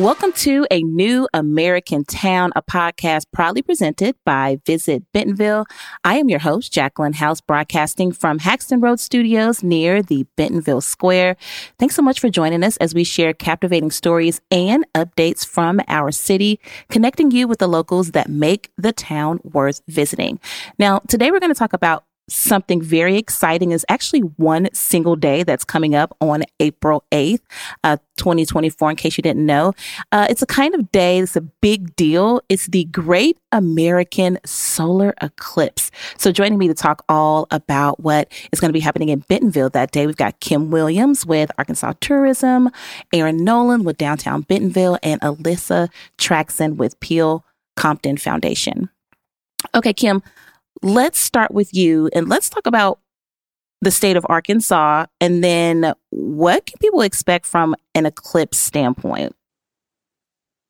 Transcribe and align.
Welcome 0.00 0.32
to 0.32 0.66
a 0.70 0.82
new 0.82 1.28
American 1.34 2.06
town, 2.06 2.52
a 2.56 2.62
podcast 2.62 3.24
proudly 3.34 3.60
presented 3.60 4.16
by 4.24 4.58
Visit 4.64 5.04
Bentonville. 5.12 5.66
I 6.04 6.16
am 6.16 6.30
your 6.30 6.38
host, 6.38 6.72
Jacqueline 6.72 7.12
House, 7.12 7.42
broadcasting 7.42 8.10
from 8.12 8.38
Haxton 8.38 8.80
Road 8.80 8.98
Studios 8.98 9.62
near 9.62 10.02
the 10.02 10.24
Bentonville 10.36 10.80
Square. 10.80 11.36
Thanks 11.78 11.96
so 11.96 12.00
much 12.00 12.18
for 12.18 12.30
joining 12.30 12.64
us 12.64 12.78
as 12.78 12.94
we 12.94 13.04
share 13.04 13.34
captivating 13.34 13.90
stories 13.90 14.40
and 14.50 14.86
updates 14.94 15.46
from 15.46 15.82
our 15.86 16.10
city, 16.10 16.60
connecting 16.88 17.30
you 17.30 17.46
with 17.46 17.58
the 17.58 17.68
locals 17.68 18.12
that 18.12 18.30
make 18.30 18.70
the 18.78 18.94
town 18.94 19.38
worth 19.44 19.82
visiting. 19.86 20.40
Now, 20.78 21.00
today 21.08 21.30
we're 21.30 21.40
going 21.40 21.52
to 21.52 21.58
talk 21.58 21.74
about 21.74 22.04
something 22.30 22.80
very 22.80 23.16
exciting 23.16 23.72
is 23.72 23.84
actually 23.88 24.20
one 24.20 24.68
single 24.72 25.16
day 25.16 25.42
that's 25.42 25.64
coming 25.64 25.94
up 25.94 26.16
on 26.20 26.44
April 26.60 27.04
8th, 27.12 27.40
uh, 27.84 27.96
2024, 28.16 28.90
in 28.90 28.96
case 28.96 29.16
you 29.16 29.22
didn't 29.22 29.44
know. 29.44 29.72
Uh, 30.12 30.26
it's 30.30 30.42
a 30.42 30.46
kind 30.46 30.74
of 30.74 30.90
day, 30.92 31.18
it's 31.18 31.36
a 31.36 31.40
big 31.40 31.94
deal. 31.96 32.40
It's 32.48 32.66
the 32.68 32.84
Great 32.84 33.38
American 33.52 34.38
Solar 34.44 35.14
Eclipse. 35.20 35.90
So, 36.16 36.30
joining 36.30 36.58
me 36.58 36.68
to 36.68 36.74
talk 36.74 37.04
all 37.08 37.46
about 37.50 38.00
what 38.00 38.30
is 38.52 38.60
going 38.60 38.68
to 38.68 38.72
be 38.72 38.80
happening 38.80 39.08
in 39.08 39.20
Bentonville 39.20 39.70
that 39.70 39.90
day, 39.90 40.06
we've 40.06 40.16
got 40.16 40.40
Kim 40.40 40.70
Williams 40.70 41.26
with 41.26 41.50
Arkansas 41.58 41.94
Tourism, 42.00 42.70
Aaron 43.12 43.44
Nolan 43.44 43.84
with 43.84 43.98
Downtown 43.98 44.42
Bentonville, 44.42 44.98
and 45.02 45.20
Alyssa 45.20 45.88
Traxson 46.18 46.76
with 46.76 46.98
Peel 47.00 47.44
Compton 47.76 48.16
Foundation. 48.16 48.90
Okay, 49.74 49.92
Kim, 49.92 50.22
let's 50.82 51.20
start 51.20 51.52
with 51.52 51.74
you 51.74 52.08
and 52.14 52.28
let's 52.28 52.48
talk 52.48 52.66
about 52.66 53.00
the 53.82 53.90
state 53.90 54.16
of 54.16 54.26
Arkansas 54.28 55.06
and 55.20 55.42
then 55.42 55.92
what 56.10 56.66
can 56.66 56.78
people 56.78 57.00
expect 57.00 57.46
from 57.46 57.74
an 57.94 58.06
eclipse 58.06 58.58
standpoint? 58.58 59.34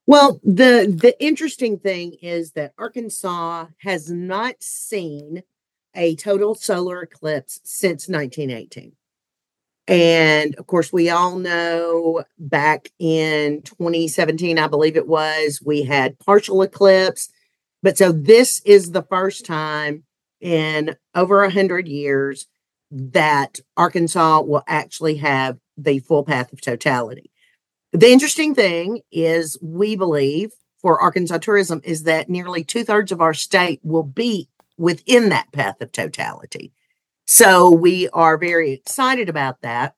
Well, 0.06 0.40
the 0.42 0.92
the 0.92 1.14
interesting 1.22 1.78
thing 1.78 2.16
is 2.20 2.52
that 2.52 2.72
Arkansas 2.78 3.66
has 3.78 4.10
not 4.10 4.56
seen 4.60 5.42
a 5.94 6.16
total 6.16 6.54
solar 6.54 7.02
eclipse 7.02 7.60
since 7.64 8.08
1918. 8.08 8.92
And 9.86 10.54
of 10.56 10.66
course, 10.66 10.92
we 10.92 11.10
all 11.10 11.36
know 11.36 12.24
back 12.38 12.90
in 12.98 13.62
2017, 13.62 14.58
I 14.58 14.68
believe 14.68 14.96
it 14.96 15.08
was, 15.08 15.60
we 15.64 15.82
had 15.82 16.18
partial 16.20 16.62
eclipse 16.62 17.28
but 17.82 17.98
so 17.98 18.12
this 18.12 18.60
is 18.64 18.90
the 18.90 19.02
first 19.02 19.44
time 19.44 20.04
in 20.40 20.96
over 21.14 21.42
a 21.42 21.50
hundred 21.50 21.88
years 21.88 22.46
that 22.90 23.60
Arkansas 23.76 24.40
will 24.40 24.64
actually 24.66 25.16
have 25.16 25.58
the 25.76 26.00
full 26.00 26.24
path 26.24 26.52
of 26.52 26.60
totality. 26.60 27.30
The 27.92 28.10
interesting 28.10 28.54
thing 28.54 29.00
is 29.10 29.58
we 29.62 29.96
believe 29.96 30.52
for 30.80 31.00
Arkansas 31.00 31.38
tourism 31.38 31.80
is 31.84 32.04
that 32.04 32.28
nearly 32.28 32.64
two 32.64 32.84
thirds 32.84 33.12
of 33.12 33.20
our 33.20 33.34
state 33.34 33.80
will 33.82 34.02
be 34.02 34.48
within 34.76 35.28
that 35.28 35.52
path 35.52 35.80
of 35.80 35.92
totality. 35.92 36.72
So 37.26 37.70
we 37.70 38.08
are 38.10 38.38
very 38.38 38.72
excited 38.72 39.28
about 39.28 39.60
that. 39.60 39.94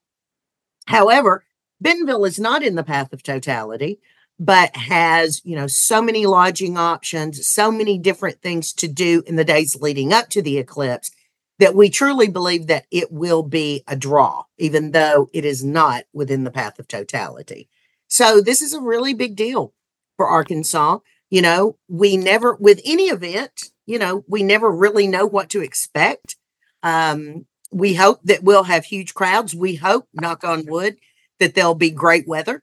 However, 0.85 1.45
Bentonville 1.81 2.25
is 2.25 2.39
not 2.39 2.63
in 2.63 2.75
the 2.75 2.83
path 2.83 3.13
of 3.13 3.23
totality 3.23 3.99
but 4.43 4.75
has, 4.75 5.41
you 5.45 5.55
know, 5.55 5.67
so 5.67 6.01
many 6.01 6.25
lodging 6.25 6.77
options, 6.77 7.47
so 7.47 7.71
many 7.71 7.97
different 7.97 8.41
things 8.41 8.73
to 8.73 8.89
do 8.89 9.23
in 9.25 9.37
the 9.37 9.45
days 9.45 9.77
leading 9.79 10.11
up 10.11 10.27
to 10.29 10.41
the 10.41 10.57
eclipse 10.57 11.11
that 11.59 11.75
we 11.75 11.89
truly 11.89 12.27
believe 12.27 12.67
that 12.67 12.85
it 12.91 13.09
will 13.09 13.41
be 13.41 13.83
a 13.87 13.95
draw, 13.95 14.43
even 14.57 14.91
though 14.91 15.29
it 15.31 15.45
is 15.45 15.63
not 15.63 16.03
within 16.11 16.43
the 16.43 16.51
path 16.51 16.77
of 16.77 16.89
totality. 16.89 17.69
So 18.09 18.41
this 18.41 18.61
is 18.61 18.73
a 18.73 18.81
really 18.81 19.13
big 19.13 19.37
deal 19.37 19.73
for 20.17 20.27
Arkansas. 20.27 20.99
You 21.29 21.41
know, 21.41 21.77
we 21.87 22.17
never, 22.17 22.55
with 22.55 22.81
any 22.83 23.05
event, 23.05 23.71
you 23.85 23.97
know, 23.97 24.25
we 24.27 24.43
never 24.43 24.69
really 24.69 25.07
know 25.07 25.25
what 25.25 25.49
to 25.51 25.61
expect. 25.61 26.35
Um, 26.81 27.45
we 27.71 27.93
hope 27.93 28.19
that 28.25 28.43
we'll 28.43 28.63
have 28.63 28.85
huge 28.85 29.13
crowds. 29.13 29.55
We 29.55 29.75
hope, 29.75 30.09
knock 30.13 30.43
on 30.43 30.65
wood, 30.65 30.97
that 31.39 31.55
there'll 31.55 31.75
be 31.75 31.91
great 31.91 32.27
weather 32.27 32.61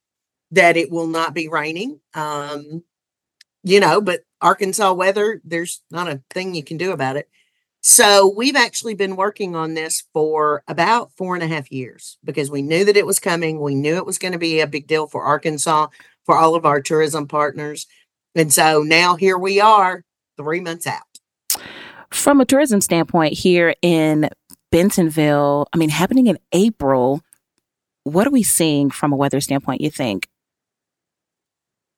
that 0.51 0.77
it 0.77 0.91
will 0.91 1.07
not 1.07 1.35
be 1.35 1.49
raining. 1.49 2.01
Um, 2.15 2.83
you 3.63 3.81
know, 3.81 4.01
but 4.01 4.21
Arkansas 4.41 4.93
weather, 4.93 5.41
there's 5.45 5.83
not 5.91 6.09
a 6.09 6.23
thing 6.31 6.55
you 6.55 6.65
can 6.65 6.77
do 6.77 6.93
about 6.93 7.17
it. 7.17 7.29
So 7.83 8.33
we've 8.37 8.57
actually 8.57 8.95
been 8.95 9.17
working 9.17 9.57
on 9.57 9.75
this 9.75 10.05
for 10.13 10.63
about 10.69 11.13
four 11.17 11.35
and 11.35 11.43
a 11.43 11.47
half 11.47 11.73
years 11.73 12.19
because 12.23 12.51
we 12.51 12.61
knew 12.61 12.85
that 12.85 12.97
it 12.97 13.07
was 13.07 13.19
coming. 13.19 13.61
We 13.61 13.75
knew 13.75 13.97
it 13.97 14.07
was 14.07 14.19
going 14.19 14.33
to 14.33 14.39
be 14.39 14.61
a 14.61 14.67
big 14.67 14.87
deal 14.87 15.07
for 15.07 15.23
Arkansas, 15.23 15.89
for 16.27 16.37
all 16.37 16.55
of 16.55 16.67
our 16.67 16.83
tourism 16.83 17.27
partners. 17.27 17.87
And 18.35 18.53
so 18.53 18.83
now 18.83 19.17
here 19.17 19.39
we 19.39 19.61
are, 19.61 20.05
three 20.37 20.61
months 20.61 20.87
out. 20.87 21.03
From 22.11 22.41
a 22.41 22.45
tourism 22.45 22.81
standpoint, 22.81 23.33
here 23.35 23.75
in 23.83 24.29
Bentonville, 24.71 25.67
I 25.73 25.77
mean, 25.77 25.91
happening 25.91 26.27
in 26.27 26.39
April, 26.53 27.23
what 28.05 28.27
are 28.27 28.31
we 28.31 28.43
seeing 28.43 28.91
from 28.91 29.13
a 29.13 29.17
weather 29.17 29.41
standpoint, 29.41 29.81
you 29.81 29.91
think? 29.91 30.29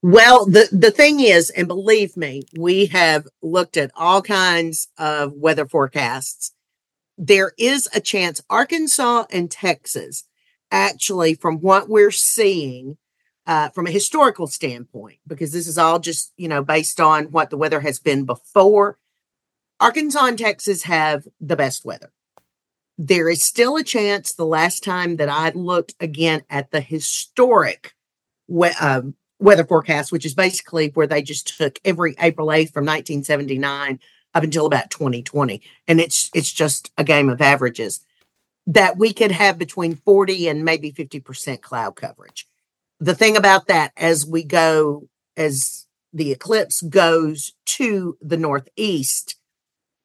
Well, 0.05 0.47
the, 0.47 0.69
the 0.73 0.91
thing 0.91 1.21
is, 1.21 1.49
and 1.51 1.69
believe 1.69 2.17
me, 2.17 2.43
we 2.59 2.87
have 2.87 3.29
looked 3.41 3.77
at 3.77 3.93
all 3.95 4.21
kinds 4.21 4.89
of 4.99 5.33
weather 5.35 5.65
forecasts. 5.65 6.53
There 7.17 7.53
is 7.57 7.89
a 7.95 8.01
chance 8.01 8.43
Arkansas 8.51 9.27
and 9.31 9.49
Texas, 9.49 10.25
actually, 10.73 11.35
from 11.35 11.59
what 11.61 11.89
we're 11.89 12.11
seeing, 12.11 12.99
uh, 13.47 13.69
from 13.69 13.87
a 13.87 13.93
historical 13.93 14.49
standpoint, 14.49 15.19
because 15.25 15.53
this 15.53 15.69
is 15.69 15.79
all 15.79 16.01
just, 16.01 16.33
you 16.37 16.49
know, 16.49 16.65
based 16.65 17.01
on 17.01 17.27
what 17.27 17.51
the 17.51 17.57
weather 17.57 17.81
has 17.81 18.01
been 18.01 18.25
before, 18.25 18.99
Arkansas 19.79 20.27
and 20.27 20.39
Texas 20.39 20.83
have 20.83 21.29
the 21.41 21.57
best 21.57 21.85
weather. 21.85 22.13
There 22.99 23.29
is 23.29 23.45
still 23.45 23.77
a 23.77 23.85
chance 23.85 24.33
the 24.33 24.47
last 24.47 24.83
time 24.83 25.17
that 25.17 25.29
I 25.29 25.51
looked 25.51 25.95
again 26.01 26.43
at 26.51 26.73
the 26.73 26.81
historic 26.81 27.95
um, 28.81 29.15
weather 29.43 29.65
forecast, 29.65 30.13
which 30.13 30.25
is 30.25 30.35
basically 30.35 30.89
where 30.89 31.07
they 31.07 31.23
just 31.23 31.57
took 31.57 31.79
every 31.85 32.15
April 32.21 32.49
8th 32.49 32.73
from 32.73 32.85
1979 32.85 34.01
up 34.35 34.43
until 34.43 34.67
about 34.67 34.91
2020. 34.91 35.61
And 35.89 36.01
it's 36.01 36.31
it's 36.35 36.53
just 36.53 36.91
a 36.97 37.05
game 37.05 37.29
of 37.29 37.41
averages 37.41 38.05
that 38.67 38.97
we 38.97 39.13
could 39.13 39.33
have 39.33 39.59
between 39.59 39.97
40 39.97 40.49
and 40.49 40.65
maybe 40.65 40.93
50% 40.93 41.61
cloud 41.61 41.97
coverage. 41.97 42.47
The 43.01 43.15
thing 43.15 43.37
about 43.37 43.67
that 43.67 43.93
as 43.97 44.25
we 44.25 44.45
go 44.45 45.09
as 45.37 45.87
the 46.13 46.31
eclipse 46.31 46.83
goes 46.83 47.53
to 47.65 48.17
the 48.21 48.37
northeast, 48.37 49.37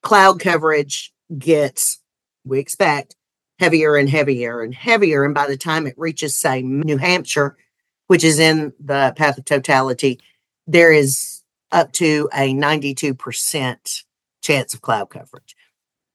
cloud 0.01 0.39
coverage 0.39 1.13
gets, 1.37 1.99
we 2.43 2.59
expect, 2.59 3.15
heavier 3.59 3.95
and 3.95 4.09
heavier 4.09 4.61
and 4.61 4.73
heavier. 4.73 5.23
And 5.23 5.35
by 5.35 5.47
the 5.47 5.57
time 5.57 5.85
it 5.85 5.93
reaches, 5.97 6.37
say, 6.37 6.61
New 6.61 6.97
Hampshire, 6.97 7.57
which 8.07 8.23
is 8.23 8.39
in 8.39 8.73
the 8.79 9.13
path 9.15 9.37
of 9.37 9.45
totality, 9.45 10.19
there 10.65 10.91
is 10.91 11.43
up 11.71 11.91
to 11.93 12.29
a 12.33 12.53
92% 12.53 14.03
chance 14.41 14.73
of 14.73 14.81
cloud 14.81 15.09
coverage. 15.09 15.55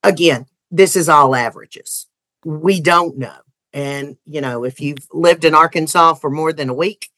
Again, 0.02 0.46
this 0.70 0.96
is 0.96 1.08
all 1.08 1.34
averages. 1.34 2.06
We 2.44 2.80
don't 2.80 3.18
know. 3.18 3.38
And, 3.72 4.16
you 4.26 4.40
know, 4.40 4.64
if 4.64 4.80
you've 4.80 5.06
lived 5.12 5.44
in 5.44 5.54
Arkansas 5.54 6.14
for 6.14 6.30
more 6.30 6.52
than 6.52 6.68
a 6.68 6.74
week, 6.74 7.10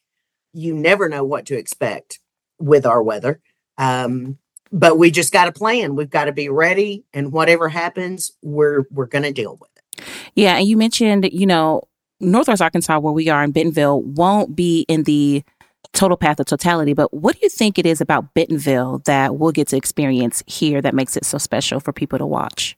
you 0.53 0.75
never 0.75 1.09
know 1.09 1.25
what 1.25 1.47
to 1.47 1.59
expect 1.59 2.21
with 2.59 2.87
our 2.87 3.03
weather. 3.03 3.41
Um, 3.79 4.39
but 4.71 4.99
we 4.99 5.11
just 5.11 5.33
got 5.33 5.45
to 5.47 5.53
plan. 5.53 5.95
We've 5.95 6.11
got 6.11 6.25
to 6.25 6.33
be 6.33 6.49
ready, 6.49 7.05
and 7.13 7.33
whatever 7.33 7.69
happens, 7.69 8.33
we're 8.43 8.85
we're 8.91 9.07
going 9.07 9.23
to 9.23 9.33
deal 9.33 9.57
with 9.61 9.71
it. 9.77 10.05
Yeah, 10.35 10.57
and 10.57 10.67
you 10.67 10.77
mentioned, 10.77 11.29
you 11.33 11.47
know, 11.47 11.85
Northwest 12.25 12.63
Arkansas, 12.63 12.99
where 12.99 13.13
we 13.13 13.29
are 13.29 13.45
in 13.45 13.53
Bentonville, 13.53 14.03
won't 14.03 14.57
be 14.57 14.85
in 14.89 15.05
the 15.05 15.45
total 15.93 16.17
path 16.17 16.41
of 16.41 16.47
totality. 16.47 16.93
But 16.93 17.15
what 17.15 17.37
do 17.37 17.41
you 17.43 17.49
think 17.49 17.79
it 17.79 17.87
is 17.87 18.01
about 18.01 18.35
Bentonville 18.35 18.99
that 19.07 19.37
we'll 19.37 19.53
get 19.53 19.69
to 19.69 19.77
experience 19.77 20.43
here 20.47 20.83
that 20.83 20.95
makes 20.95 21.17
it 21.17 21.25
so 21.25 21.39
special 21.39 21.81
for 21.81 21.93
people 21.93 22.19
to 22.19 22.27
watch? 22.27 22.77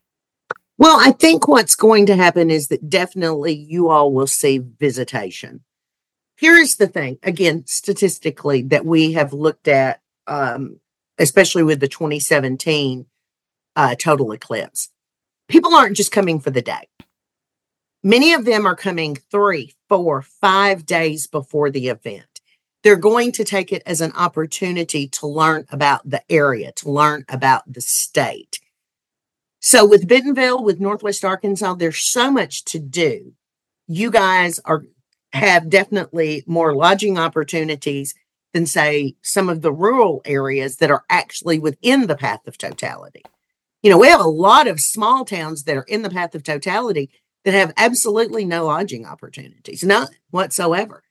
Well, 0.78 0.98
I 1.00 1.12
think 1.12 1.48
what's 1.48 1.74
going 1.74 2.06
to 2.06 2.16
happen 2.16 2.50
is 2.50 2.68
that 2.68 2.90
definitely 2.90 3.54
you 3.54 3.88
all 3.88 4.12
will 4.12 4.26
see 4.26 4.58
visitation. 4.58 5.62
Here's 6.36 6.76
the 6.76 6.86
thing 6.86 7.18
again, 7.22 7.64
statistically, 7.66 8.62
that 8.62 8.84
we 8.84 9.12
have 9.12 9.32
looked 9.32 9.68
at, 9.68 10.02
um, 10.26 10.80
especially 11.18 11.62
with 11.62 11.80
the 11.80 11.88
2017 11.88 13.06
uh, 13.74 13.94
total 13.94 14.32
eclipse. 14.32 14.90
People 15.48 15.74
aren't 15.74 15.96
just 15.96 16.12
coming 16.12 16.40
for 16.40 16.50
the 16.50 16.60
day. 16.60 16.88
Many 18.06 18.34
of 18.34 18.44
them 18.44 18.66
are 18.66 18.76
coming 18.76 19.16
three, 19.16 19.74
four, 19.88 20.22
five 20.22 20.86
days 20.86 21.26
before 21.26 21.72
the 21.72 21.88
event. 21.88 22.40
They're 22.84 22.94
going 22.94 23.32
to 23.32 23.42
take 23.42 23.72
it 23.72 23.82
as 23.84 24.00
an 24.00 24.12
opportunity 24.12 25.08
to 25.08 25.26
learn 25.26 25.66
about 25.70 26.08
the 26.08 26.22
area, 26.30 26.70
to 26.76 26.88
learn 26.88 27.24
about 27.28 27.64
the 27.66 27.80
state. 27.80 28.60
So, 29.58 29.84
with 29.84 30.06
Bentonville, 30.06 30.62
with 30.62 30.78
Northwest 30.78 31.24
Arkansas, 31.24 31.74
there's 31.74 31.98
so 31.98 32.30
much 32.30 32.64
to 32.66 32.78
do. 32.78 33.32
You 33.88 34.12
guys 34.12 34.60
are 34.60 34.84
have 35.32 35.68
definitely 35.68 36.44
more 36.46 36.76
lodging 36.76 37.18
opportunities 37.18 38.14
than, 38.54 38.66
say, 38.66 39.16
some 39.20 39.48
of 39.48 39.62
the 39.62 39.72
rural 39.72 40.22
areas 40.24 40.76
that 40.76 40.92
are 40.92 41.02
actually 41.10 41.58
within 41.58 42.06
the 42.06 42.16
path 42.16 42.46
of 42.46 42.56
totality. 42.56 43.24
You 43.82 43.90
know, 43.90 43.98
we 43.98 44.06
have 44.06 44.20
a 44.20 44.28
lot 44.28 44.68
of 44.68 44.78
small 44.78 45.24
towns 45.24 45.64
that 45.64 45.76
are 45.76 45.82
in 45.88 46.02
the 46.02 46.10
path 46.10 46.36
of 46.36 46.44
totality 46.44 47.10
that 47.46 47.54
have 47.54 47.72
absolutely 47.76 48.44
no 48.44 48.66
lodging 48.66 49.06
opportunities, 49.06 49.84
none 49.84 50.08
whatsoever. 50.30 51.04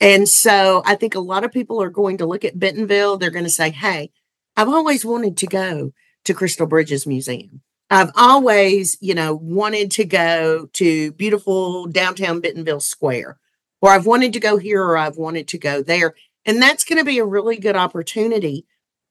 And 0.00 0.28
so 0.28 0.80
I 0.86 0.94
think 0.94 1.16
a 1.16 1.20
lot 1.20 1.42
of 1.42 1.50
people 1.50 1.82
are 1.82 1.90
going 1.90 2.18
to 2.18 2.26
look 2.26 2.44
at 2.44 2.58
Bentonville. 2.58 3.18
They're 3.18 3.30
going 3.30 3.44
to 3.44 3.50
say, 3.50 3.70
Hey, 3.70 4.12
I've 4.56 4.68
always 4.68 5.04
wanted 5.04 5.36
to 5.38 5.46
go 5.48 5.92
to 6.24 6.34
Crystal 6.34 6.68
Bridges 6.68 7.04
Museum. 7.04 7.62
I've 7.90 8.12
always, 8.14 8.96
you 9.00 9.12
know, 9.12 9.34
wanted 9.34 9.90
to 9.92 10.04
go 10.04 10.68
to 10.74 11.10
beautiful 11.12 11.86
downtown 11.86 12.40
Bentonville 12.40 12.80
Square, 12.80 13.36
or 13.82 13.90
I've 13.90 14.06
wanted 14.06 14.34
to 14.34 14.40
go 14.40 14.58
here 14.58 14.84
or 14.84 14.96
I've 14.96 15.16
wanted 15.16 15.48
to 15.48 15.58
go 15.58 15.82
there. 15.82 16.14
And 16.44 16.62
that's 16.62 16.84
going 16.84 16.98
to 16.98 17.04
be 17.04 17.18
a 17.18 17.24
really 17.24 17.56
good 17.56 17.76
opportunity 17.76 18.66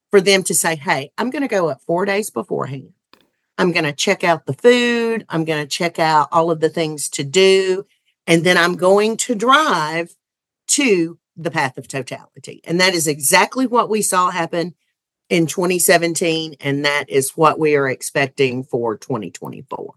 for 0.09 0.21
them 0.21 0.41
to 0.43 0.53
say, 0.53 0.77
Hey, 0.77 1.11
I'm 1.17 1.31
going 1.31 1.41
to 1.41 1.49
go 1.49 1.67
up 1.67 1.81
four 1.81 2.05
days 2.05 2.29
beforehand. 2.29 2.93
I'm 3.57 3.71
going 3.71 3.85
to 3.85 3.93
check 3.93 4.23
out 4.23 4.45
the 4.45 4.53
food. 4.53 5.25
I'm 5.29 5.45
going 5.45 5.63
to 5.63 5.67
check 5.67 5.99
out 5.99 6.29
all 6.31 6.51
of 6.51 6.59
the 6.59 6.69
things 6.69 7.09
to 7.09 7.23
do. 7.23 7.85
And 8.27 8.43
then 8.43 8.57
I'm 8.57 8.75
going 8.75 9.17
to 9.17 9.35
drive 9.35 10.15
to 10.67 11.19
the 11.37 11.51
path 11.51 11.77
of 11.77 11.87
totality. 11.87 12.61
And 12.63 12.79
that 12.79 12.93
is 12.93 13.07
exactly 13.07 13.67
what 13.67 13.89
we 13.89 14.01
saw 14.01 14.29
happen 14.29 14.73
in 15.29 15.47
2017. 15.47 16.55
And 16.59 16.85
that 16.85 17.09
is 17.09 17.31
what 17.31 17.59
we 17.59 17.75
are 17.75 17.89
expecting 17.89 18.63
for 18.63 18.97
2024. 18.97 19.93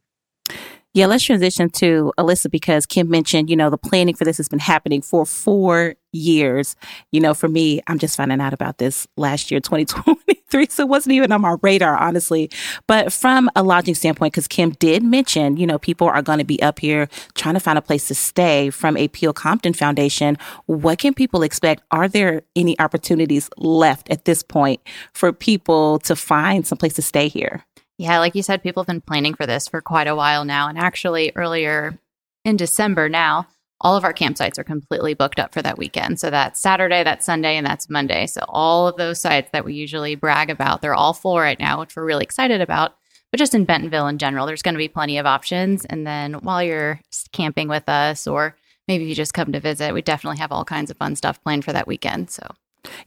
Yeah, 0.95 1.07
let's 1.07 1.23
transition 1.23 1.69
to 1.71 2.13
Alyssa 2.19 2.51
because 2.51 2.87
Kim 2.87 3.11
mentioned, 3.11 3.51
you 3.51 3.57
know, 3.57 3.69
the 3.69 3.77
planning 3.77 4.15
for 4.15 4.25
this 4.25 4.39
has 4.39 4.49
been 4.49 4.59
happening 4.59 5.03
for 5.03 5.27
four 5.27 5.95
years. 6.13 6.77
You 7.13 7.21
know, 7.21 7.35
for 7.35 7.47
me, 7.47 7.81
I'm 7.87 7.99
just 7.99 8.17
finding 8.17 8.41
out 8.41 8.55
about 8.55 8.79
this 8.79 9.07
last 9.17 9.51
year, 9.51 9.61
2023. 9.61 10.67
So 10.71 10.83
it 10.83 10.89
wasn't 10.89 11.13
even 11.13 11.31
on 11.31 11.43
my 11.43 11.57
radar, 11.63 11.97
honestly. 11.99 12.51
But 12.87 13.13
from 13.13 13.51
a 13.55 13.63
lodging 13.63 13.95
standpoint, 13.95 14.33
because 14.33 14.49
Kim 14.49 14.71
did 14.71 15.03
mention, 15.03 15.59
you 15.59 15.67
know, 15.67 15.79
people 15.79 16.09
are 16.09 16.23
going 16.23 16.39
to 16.39 16.45
be 16.45 16.61
up 16.63 16.79
here 16.79 17.07
trying 17.35 17.55
to 17.55 17.61
find 17.61 17.79
a 17.79 17.83
place 17.83 18.09
to 18.09 18.15
stay 18.15 18.71
from 18.71 18.97
a 18.97 19.09
Peel 19.09 19.35
Compton 19.35 19.75
Foundation. 19.75 20.39
What 20.67 20.99
can 20.99 21.13
people 21.13 21.43
expect? 21.43 21.83
Are 21.91 22.09
there 22.09 22.43
any 22.57 22.79
opportunities 22.81 23.51
left 23.59 24.09
at 24.11 24.25
this 24.25 24.43
point 24.43 24.81
for 25.13 25.33
people 25.35 25.99
to 26.01 26.17
find 26.17 26.67
some 26.67 26.79
place 26.79 26.95
to 26.95 27.03
stay 27.03 27.29
here? 27.29 27.63
Yeah, 27.99 28.21
like 28.21 28.37
you 28.37 28.45
said, 28.45 28.63
people 28.63 28.83
have 28.83 28.87
been 28.87 29.01
planning 29.01 29.35
for 29.35 29.45
this 29.45 29.67
for 29.67 29.81
quite 29.81 30.07
a 30.07 30.15
while 30.15 30.45
now. 30.45 30.69
And 30.69 30.79
actually, 30.79 31.33
earlier 31.35 31.99
in 32.45 32.57
December 32.57 33.09
now, 33.09 33.49
all 33.81 33.97
of 33.97 34.05
our 34.05 34.15
campsites 34.15 34.59
are 34.59 34.65
completely 34.65 35.15
booked 35.15 35.39
up 35.39 35.53
for 35.53 35.63
that 35.63 35.79
weekend. 35.79 36.19
So 36.19 36.31
that's 36.31 36.61
Saturday, 36.61 37.03
that's 37.03 37.27
Sunday, 37.27 37.57
and 37.57 37.67
that's 37.67 37.91
Monday. 37.91 38.27
So 38.27 38.41
all 38.49 38.89
of 38.89 38.97
those 38.97 39.21
sites 39.21 39.51
that 39.53 39.65
we 39.65 39.75
usually 39.75 40.15
brag 40.15 40.49
about, 40.49 40.81
they're 40.81 40.95
all 40.95 41.13
full 41.13 41.39
right 41.39 41.59
now, 41.59 41.81
which 41.81 41.95
we're 41.95 42.05
really 42.05 42.25
excited 42.25 42.61
about. 42.61 42.97
But 43.31 43.39
just 43.39 43.55
in 43.55 43.65
Bentonville 43.65 44.09
in 44.09 44.19
general, 44.19 44.47
there's 44.47 44.63
going 44.63 44.75
to 44.75 44.79
be 44.79 44.89
plenty 44.89 45.19
of 45.19 45.27
options. 45.27 45.85
And 45.85 46.07
then 46.07 46.35
while 46.35 46.63
you're 46.63 47.01
camping 47.33 47.69
with 47.69 47.89
us, 47.89 48.27
or 48.27 48.57
maybe 48.87 49.05
you 49.05 49.15
just 49.15 49.35
come 49.35 49.53
to 49.53 49.61
visit, 49.61 49.93
we 49.93 50.03
definitely 50.03 50.39
have 50.39 50.53
all 50.53 50.65
kinds 50.65 50.91
of 50.91 50.97
fun 50.97 51.15
stuff 51.15 51.43
planned 51.43 51.65
for 51.65 51.73
that 51.73 51.89
weekend. 51.89 52.31
So 52.31 52.47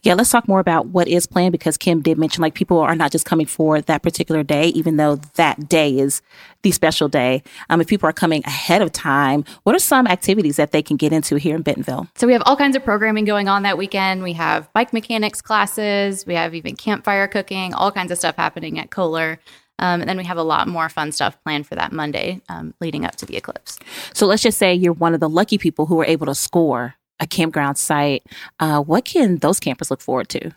yeah, 0.02 0.14
let's 0.14 0.30
talk 0.30 0.48
more 0.48 0.60
about 0.60 0.86
what 0.88 1.08
is 1.08 1.26
planned 1.26 1.52
because 1.52 1.76
Kim 1.76 2.02
did 2.02 2.18
mention 2.18 2.42
like 2.42 2.54
people 2.54 2.78
are 2.78 2.96
not 2.96 3.12
just 3.12 3.24
coming 3.24 3.46
for 3.46 3.80
that 3.80 4.02
particular 4.02 4.42
day, 4.42 4.68
even 4.68 4.96
though 4.96 5.16
that 5.36 5.68
day 5.68 5.98
is 5.98 6.22
the 6.62 6.70
special 6.70 7.08
day. 7.08 7.42
Um, 7.70 7.80
if 7.80 7.86
people 7.86 8.08
are 8.08 8.12
coming 8.12 8.42
ahead 8.44 8.82
of 8.82 8.92
time, 8.92 9.44
what 9.64 9.74
are 9.74 9.80
some 9.80 10.06
activities 10.06 10.56
that 10.56 10.72
they 10.72 10.82
can 10.82 10.96
get 10.96 11.12
into 11.12 11.36
here 11.36 11.56
in 11.56 11.62
Bentonville? 11.62 12.08
So 12.16 12.26
we 12.26 12.32
have 12.32 12.42
all 12.46 12.56
kinds 12.56 12.76
of 12.76 12.84
programming 12.84 13.24
going 13.24 13.48
on 13.48 13.62
that 13.62 13.78
weekend. 13.78 14.22
We 14.22 14.32
have 14.34 14.72
bike 14.72 14.92
mechanics 14.92 15.40
classes, 15.42 16.26
we 16.26 16.34
have 16.34 16.54
even 16.54 16.76
campfire 16.76 17.28
cooking, 17.28 17.74
all 17.74 17.90
kinds 17.92 18.12
of 18.12 18.18
stuff 18.18 18.36
happening 18.36 18.78
at 18.78 18.90
Coler. 18.90 19.38
Um, 19.78 20.00
and 20.00 20.08
then 20.08 20.16
we 20.16 20.24
have 20.24 20.36
a 20.36 20.42
lot 20.42 20.68
more 20.68 20.88
fun 20.88 21.10
stuff 21.10 21.42
planned 21.42 21.66
for 21.66 21.74
that 21.74 21.92
Monday 21.92 22.40
um, 22.48 22.72
leading 22.80 23.04
up 23.04 23.16
to 23.16 23.26
the 23.26 23.36
eclipse. 23.36 23.78
So 24.14 24.26
let's 24.26 24.42
just 24.42 24.58
say 24.58 24.72
you're 24.74 24.92
one 24.92 25.14
of 25.14 25.20
the 25.20 25.28
lucky 25.28 25.58
people 25.58 25.86
who 25.86 25.96
were 25.96 26.04
able 26.04 26.26
to 26.26 26.34
score 26.34 26.94
a 27.20 27.26
campground 27.26 27.78
site. 27.78 28.24
Uh, 28.58 28.80
what 28.80 29.04
can 29.04 29.38
those 29.38 29.60
campers 29.60 29.90
look 29.90 30.00
forward 30.00 30.28
to? 30.30 30.50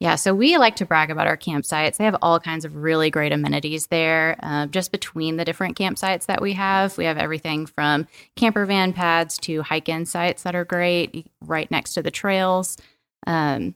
Yeah, 0.00 0.14
so 0.14 0.34
we 0.34 0.56
like 0.56 0.76
to 0.76 0.86
brag 0.86 1.10
about 1.10 1.26
our 1.26 1.36
campsites. 1.36 1.98
They 1.98 2.04
have 2.04 2.16
all 2.22 2.40
kinds 2.40 2.64
of 2.64 2.74
really 2.74 3.10
great 3.10 3.32
amenities 3.32 3.88
there. 3.88 4.38
Uh, 4.42 4.66
just 4.66 4.92
between 4.92 5.36
the 5.36 5.44
different 5.44 5.76
campsites 5.76 6.24
that 6.24 6.40
we 6.40 6.54
have, 6.54 6.96
we 6.96 7.04
have 7.04 7.18
everything 7.18 7.66
from 7.66 8.08
camper 8.34 8.64
van 8.64 8.94
pads 8.94 9.36
to 9.40 9.60
hike 9.60 9.90
in 9.90 10.06
sites 10.06 10.42
that 10.44 10.54
are 10.54 10.64
great 10.64 11.26
right 11.42 11.70
next 11.70 11.92
to 11.94 12.02
the 12.02 12.10
trails. 12.10 12.78
Um, 13.26 13.74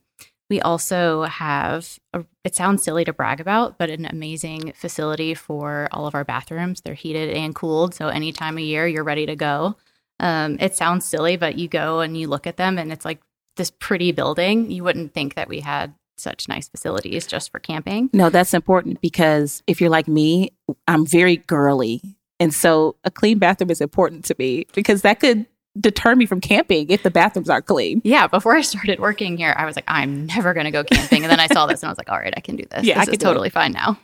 we 0.49 0.63
also 0.63 1.25
have, 1.25 1.99
a, 2.15 2.25
it 2.43 2.55
sounds 2.55 2.83
silly 2.83 3.05
to 3.05 3.13
brag 3.13 3.39
about, 3.39 3.77
but 3.77 3.91
an 3.91 4.07
amazing 4.07 4.73
facility 4.75 5.35
for 5.35 5.89
all 5.93 6.07
of 6.07 6.15
our 6.15 6.25
bathrooms. 6.25 6.81
They're 6.81 6.95
heated 6.95 7.37
and 7.37 7.55
cooled. 7.55 7.95
So 7.95 8.09
any 8.09 8.33
time 8.33 8.57
of 8.57 8.65
year, 8.65 8.87
you're 8.87 9.05
ready 9.05 9.27
to 9.27 9.37
go. 9.37 9.77
Um, 10.25 10.57
it 10.59 10.75
sounds 10.75 11.05
silly, 11.05 11.37
but 11.37 11.59
you 11.59 11.69
go 11.69 12.01
and 12.01 12.17
you 12.17 12.29
look 12.29 12.47
at 12.47 12.57
them 12.57 12.79
and 12.79 12.91
it's 12.91 13.05
like 13.05 13.21
this 13.57 13.71
pretty 13.71 14.11
building. 14.11 14.71
You 14.71 14.83
wouldn't 14.83 15.13
think 15.13 15.35
that 15.35 15.49
we 15.49 15.61
had 15.61 15.95
such 16.17 16.49
nice 16.49 16.67
facilities 16.67 17.27
just 17.27 17.53
for 17.53 17.59
camping. 17.59 18.09
No, 18.15 18.31
that's 18.31 18.55
important 18.55 19.03
because 19.03 19.63
if 19.67 19.83
you're 19.83 19.91
like 19.91 20.09
me, 20.09 20.53
I'm 20.89 21.05
very 21.05 21.37
girly. 21.37 22.17
And 22.41 22.55
so 22.55 22.97
a 23.05 23.11
clean 23.11 23.39
bathroom 23.39 23.71
is 23.71 23.83
important 23.83 24.25
to 24.27 24.37
me 24.39 24.65
because 24.73 25.03
that 25.03 25.21
could 25.21 25.45
deter 25.79 26.15
me 26.15 26.25
from 26.25 26.41
camping 26.41 26.89
if 26.89 27.03
the 27.03 27.11
bathrooms 27.11 27.51
aren't 27.51 27.67
clean. 27.67 28.01
Yeah, 28.03 28.27
before 28.27 28.57
I 28.57 28.63
started 28.63 29.01
working 29.01 29.37
here, 29.37 29.55
I 29.59 29.67
was 29.67 29.77
like, 29.77 29.85
I'm 29.89 30.25
never 30.25 30.55
going 30.55 30.65
to 30.65 30.71
go 30.71 30.85
camping. 30.85 31.23
And 31.25 31.31
then 31.31 31.41
I 31.41 31.49
saw 31.49 31.67
this 31.67 31.83
and 31.83 31.89
I 31.89 31.91
was 31.91 31.99
like, 31.99 32.11
all 32.11 32.19
right, 32.19 32.33
I 32.35 32.41
can 32.41 32.57
do 32.57 32.65
this. 32.71 32.85
Yeah, 32.85 32.99
this 33.01 33.09
I 33.09 33.11
can 33.11 33.21
totally 33.21 33.51
fine 33.51 33.73
now. 33.73 33.99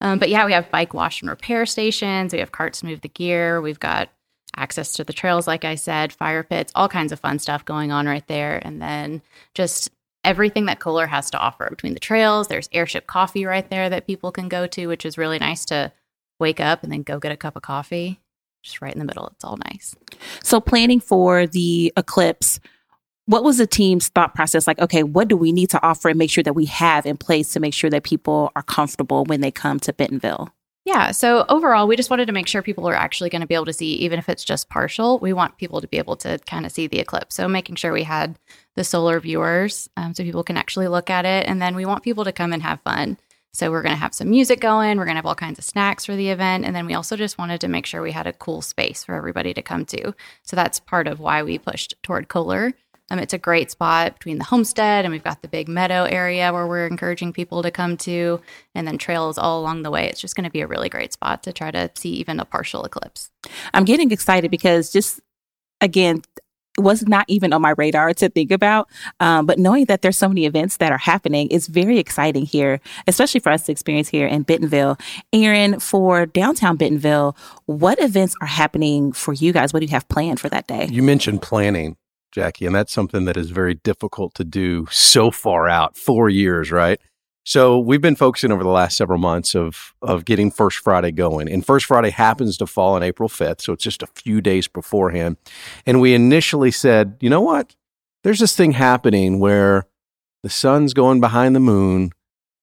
Um, 0.00 0.18
but 0.18 0.28
yeah, 0.28 0.46
we 0.46 0.52
have 0.52 0.70
bike 0.70 0.94
wash 0.94 1.20
and 1.20 1.28
repair 1.28 1.66
stations. 1.66 2.32
We 2.32 2.38
have 2.38 2.52
carts 2.52 2.80
to 2.80 2.86
move 2.86 3.00
the 3.00 3.08
gear. 3.08 3.60
We've 3.60 3.80
got 3.80 4.08
access 4.56 4.92
to 4.94 5.04
the 5.04 5.12
trails, 5.12 5.46
like 5.46 5.64
I 5.64 5.74
said, 5.74 6.12
fire 6.12 6.42
pits, 6.42 6.72
all 6.74 6.88
kinds 6.88 7.12
of 7.12 7.20
fun 7.20 7.38
stuff 7.38 7.64
going 7.64 7.92
on 7.92 8.06
right 8.06 8.26
there. 8.26 8.60
And 8.64 8.80
then 8.80 9.22
just 9.54 9.90
everything 10.24 10.66
that 10.66 10.80
Coler 10.80 11.06
has 11.06 11.30
to 11.30 11.38
offer 11.38 11.68
between 11.70 11.94
the 11.94 12.00
trails. 12.00 12.48
There's 12.48 12.68
airship 12.72 13.06
coffee 13.06 13.44
right 13.44 13.68
there 13.70 13.88
that 13.88 14.06
people 14.06 14.32
can 14.32 14.48
go 14.48 14.66
to, 14.66 14.86
which 14.86 15.06
is 15.06 15.18
really 15.18 15.38
nice 15.38 15.64
to 15.66 15.92
wake 16.38 16.60
up 16.60 16.82
and 16.82 16.92
then 16.92 17.02
go 17.02 17.18
get 17.18 17.32
a 17.32 17.36
cup 17.36 17.56
of 17.56 17.62
coffee 17.62 18.20
just 18.62 18.80
right 18.82 18.92
in 18.92 18.98
the 18.98 19.04
middle. 19.04 19.28
It's 19.28 19.44
all 19.44 19.58
nice. 19.70 19.94
So, 20.42 20.60
planning 20.60 21.00
for 21.00 21.46
the 21.46 21.92
eclipse, 21.96 22.60
what 23.26 23.44
was 23.44 23.58
the 23.58 23.66
team's 23.66 24.08
thought 24.08 24.34
process 24.34 24.66
like? 24.66 24.78
Okay, 24.78 25.02
what 25.02 25.28
do 25.28 25.36
we 25.36 25.52
need 25.52 25.70
to 25.70 25.82
offer 25.82 26.08
and 26.08 26.18
make 26.18 26.30
sure 26.30 26.44
that 26.44 26.54
we 26.54 26.66
have 26.66 27.06
in 27.06 27.16
place 27.16 27.52
to 27.52 27.60
make 27.60 27.74
sure 27.74 27.90
that 27.90 28.02
people 28.02 28.50
are 28.56 28.62
comfortable 28.62 29.24
when 29.24 29.40
they 29.40 29.50
come 29.50 29.78
to 29.80 29.92
Bentonville? 29.92 30.52
Yeah. 30.88 31.10
So 31.10 31.44
overall, 31.50 31.86
we 31.86 31.96
just 31.96 32.08
wanted 32.08 32.24
to 32.28 32.32
make 32.32 32.46
sure 32.46 32.62
people 32.62 32.88
are 32.88 32.94
actually 32.94 33.28
going 33.28 33.42
to 33.42 33.46
be 33.46 33.54
able 33.54 33.66
to 33.66 33.74
see, 33.74 33.92
even 33.96 34.18
if 34.18 34.26
it's 34.26 34.42
just 34.42 34.70
partial. 34.70 35.18
We 35.18 35.34
want 35.34 35.58
people 35.58 35.82
to 35.82 35.86
be 35.86 35.98
able 35.98 36.16
to 36.16 36.38
kind 36.46 36.64
of 36.64 36.72
see 36.72 36.86
the 36.86 36.98
eclipse. 36.98 37.34
So 37.34 37.46
making 37.46 37.76
sure 37.76 37.92
we 37.92 38.04
had 38.04 38.38
the 38.74 38.84
solar 38.84 39.20
viewers 39.20 39.90
um, 39.98 40.14
so 40.14 40.24
people 40.24 40.42
can 40.42 40.56
actually 40.56 40.88
look 40.88 41.10
at 41.10 41.26
it. 41.26 41.46
And 41.46 41.60
then 41.60 41.76
we 41.76 41.84
want 41.84 42.04
people 42.04 42.24
to 42.24 42.32
come 42.32 42.54
and 42.54 42.62
have 42.62 42.80
fun. 42.80 43.18
So 43.52 43.70
we're 43.70 43.82
going 43.82 43.96
to 43.96 44.00
have 44.00 44.14
some 44.14 44.30
music 44.30 44.60
going. 44.60 44.96
We're 44.96 45.04
going 45.04 45.16
to 45.16 45.18
have 45.18 45.26
all 45.26 45.34
kinds 45.34 45.58
of 45.58 45.66
snacks 45.66 46.06
for 46.06 46.16
the 46.16 46.30
event. 46.30 46.64
And 46.64 46.74
then 46.74 46.86
we 46.86 46.94
also 46.94 47.16
just 47.16 47.36
wanted 47.36 47.60
to 47.60 47.68
make 47.68 47.84
sure 47.84 48.00
we 48.00 48.12
had 48.12 48.26
a 48.26 48.32
cool 48.32 48.62
space 48.62 49.04
for 49.04 49.14
everybody 49.14 49.52
to 49.52 49.60
come 49.60 49.84
to. 49.86 50.14
So 50.42 50.56
that's 50.56 50.80
part 50.80 51.06
of 51.06 51.20
why 51.20 51.42
we 51.42 51.58
pushed 51.58 51.96
toward 52.02 52.28
Coler 52.28 52.72
um, 53.10 53.18
it's 53.18 53.32
a 53.32 53.38
great 53.38 53.70
spot 53.70 54.14
between 54.14 54.38
the 54.38 54.44
homestead 54.44 55.04
and 55.04 55.12
we've 55.12 55.24
got 55.24 55.42
the 55.42 55.48
big 55.48 55.68
meadow 55.68 56.04
area 56.04 56.52
where 56.52 56.66
we're 56.66 56.86
encouraging 56.86 57.32
people 57.32 57.62
to 57.62 57.70
come 57.70 57.96
to, 57.98 58.40
and 58.74 58.86
then 58.86 58.98
trails 58.98 59.38
all 59.38 59.60
along 59.60 59.82
the 59.82 59.90
way. 59.90 60.08
It's 60.08 60.20
just 60.20 60.36
going 60.36 60.44
to 60.44 60.50
be 60.50 60.60
a 60.60 60.66
really 60.66 60.88
great 60.88 61.12
spot 61.12 61.42
to 61.44 61.52
try 61.52 61.70
to 61.70 61.90
see 61.94 62.10
even 62.10 62.40
a 62.40 62.44
partial 62.44 62.84
eclipse. 62.84 63.30
I'm 63.74 63.84
getting 63.84 64.10
excited 64.10 64.50
because 64.50 64.90
just 64.90 65.20
again, 65.80 66.22
was 66.78 67.06
not 67.06 67.24
even 67.28 67.52
on 67.52 67.60
my 67.60 67.74
radar 67.76 68.14
to 68.14 68.28
think 68.28 68.50
about. 68.50 68.88
Um, 69.20 69.46
but 69.46 69.58
knowing 69.58 69.86
that 69.86 70.02
there's 70.02 70.16
so 70.16 70.28
many 70.28 70.46
events 70.46 70.76
that 70.78 70.92
are 70.92 70.98
happening 70.98 71.48
is 71.48 71.66
very 71.66 71.98
exciting 71.98 72.46
here, 72.46 72.80
especially 73.06 73.40
for 73.40 73.50
us 73.50 73.64
to 73.64 73.72
experience 73.72 74.08
here 74.08 74.26
in 74.26 74.42
Bentonville. 74.42 74.96
Aaron, 75.32 75.80
for 75.80 76.26
downtown 76.26 76.76
Bentonville, 76.76 77.36
what 77.66 78.00
events 78.00 78.34
are 78.40 78.46
happening 78.46 79.12
for 79.12 79.34
you 79.34 79.52
guys? 79.52 79.72
What 79.72 79.80
do 79.80 79.86
you 79.86 79.92
have 79.92 80.08
planned 80.08 80.40
for 80.40 80.48
that 80.48 80.66
day? 80.66 80.88
You 80.90 81.02
mentioned 81.02 81.42
planning. 81.42 81.96
Jackie. 82.32 82.66
And 82.66 82.74
that's 82.74 82.92
something 82.92 83.24
that 83.24 83.36
is 83.36 83.50
very 83.50 83.74
difficult 83.74 84.34
to 84.34 84.44
do 84.44 84.86
so 84.90 85.30
far 85.30 85.68
out, 85.68 85.96
four 85.96 86.28
years, 86.28 86.70
right? 86.70 87.00
So 87.48 87.78
we've 87.78 88.02
been 88.02 88.14
focusing 88.14 88.52
over 88.52 88.62
the 88.62 88.68
last 88.68 88.98
several 88.98 89.18
months 89.18 89.54
of 89.54 89.94
of 90.02 90.26
getting 90.26 90.50
First 90.50 90.80
Friday 90.80 91.12
going. 91.12 91.50
And 91.50 91.64
First 91.64 91.86
Friday 91.86 92.10
happens 92.10 92.58
to 92.58 92.66
fall 92.66 92.94
on 92.94 93.02
April 93.02 93.26
5th, 93.26 93.62
so 93.62 93.72
it's 93.72 93.82
just 93.82 94.02
a 94.02 94.06
few 94.06 94.42
days 94.42 94.68
beforehand. 94.68 95.38
And 95.86 95.98
we 95.98 96.12
initially 96.12 96.70
said, 96.70 97.16
you 97.20 97.30
know 97.30 97.40
what? 97.40 97.74
There's 98.22 98.40
this 98.40 98.54
thing 98.54 98.72
happening 98.72 99.38
where 99.38 99.86
the 100.42 100.50
sun's 100.50 100.92
going 100.92 101.20
behind 101.20 101.56
the 101.56 101.60
moon. 101.60 102.12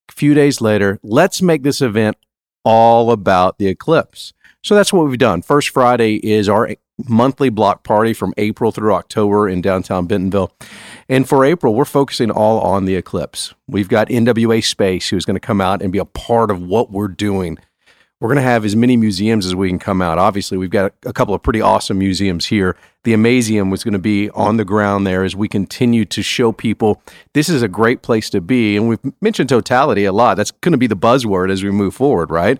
A 0.07 0.13
few 0.13 0.35
days 0.35 0.61
later, 0.61 0.99
let's 1.01 1.41
make 1.41 1.63
this 1.63 1.81
event 1.81 2.17
all 2.63 3.09
about 3.09 3.57
the 3.57 3.65
eclipse. 3.65 4.34
So 4.65 4.73
that's 4.73 4.91
what 4.91 5.07
we've 5.07 5.19
done. 5.19 5.43
First 5.43 5.69
Friday 5.69 6.15
is 6.15 6.49
our 6.49 6.71
monthly 7.07 7.49
block 7.49 7.83
party 7.83 8.13
from 8.13 8.33
April 8.35 8.71
through 8.71 8.95
October 8.95 9.47
in 9.47 9.61
downtown 9.61 10.07
Bentonville. 10.07 10.51
And 11.07 11.29
for 11.29 11.45
April, 11.45 11.75
we're 11.75 11.85
focusing 11.85 12.31
all 12.31 12.59
on 12.61 12.85
the 12.85 12.95
eclipse. 12.95 13.53
We've 13.67 13.87
got 13.87 14.09
NWA 14.09 14.63
Space 14.63 15.09
who's 15.09 15.23
going 15.23 15.35
to 15.35 15.39
come 15.39 15.61
out 15.61 15.83
and 15.83 15.91
be 15.91 15.99
a 15.99 16.05
part 16.05 16.49
of 16.49 16.63
what 16.63 16.89
we're 16.89 17.09
doing. 17.09 17.59
We're 18.19 18.29
going 18.29 18.37
to 18.37 18.41
have 18.41 18.65
as 18.65 18.75
many 18.75 18.97
museums 18.97 19.45
as 19.45 19.53
we 19.53 19.69
can 19.69 19.77
come 19.77 20.01
out. 20.01 20.17
Obviously, 20.17 20.57
we've 20.57 20.71
got 20.71 20.93
a 21.05 21.13
couple 21.13 21.35
of 21.35 21.43
pretty 21.43 21.61
awesome 21.61 21.99
museums 21.99 22.47
here. 22.47 22.75
The 23.03 23.13
Amazeum 23.13 23.69
was 23.69 23.83
going 23.83 23.93
to 23.93 23.99
be 23.99 24.31
on 24.31 24.57
the 24.57 24.65
ground 24.65 25.05
there 25.05 25.23
as 25.23 25.35
we 25.35 25.47
continue 25.47 26.05
to 26.05 26.23
show 26.23 26.51
people 26.51 27.03
this 27.33 27.49
is 27.49 27.61
a 27.61 27.67
great 27.67 28.01
place 28.01 28.31
to 28.31 28.41
be. 28.41 28.77
And 28.77 28.89
we've 28.89 29.13
mentioned 29.21 29.49
totality 29.49 30.05
a 30.05 30.11
lot. 30.11 30.37
That's 30.37 30.49
going 30.49 30.71
to 30.71 30.79
be 30.79 30.87
the 30.87 30.95
buzzword 30.95 31.51
as 31.51 31.63
we 31.63 31.69
move 31.69 31.93
forward, 31.93 32.31
right? 32.31 32.59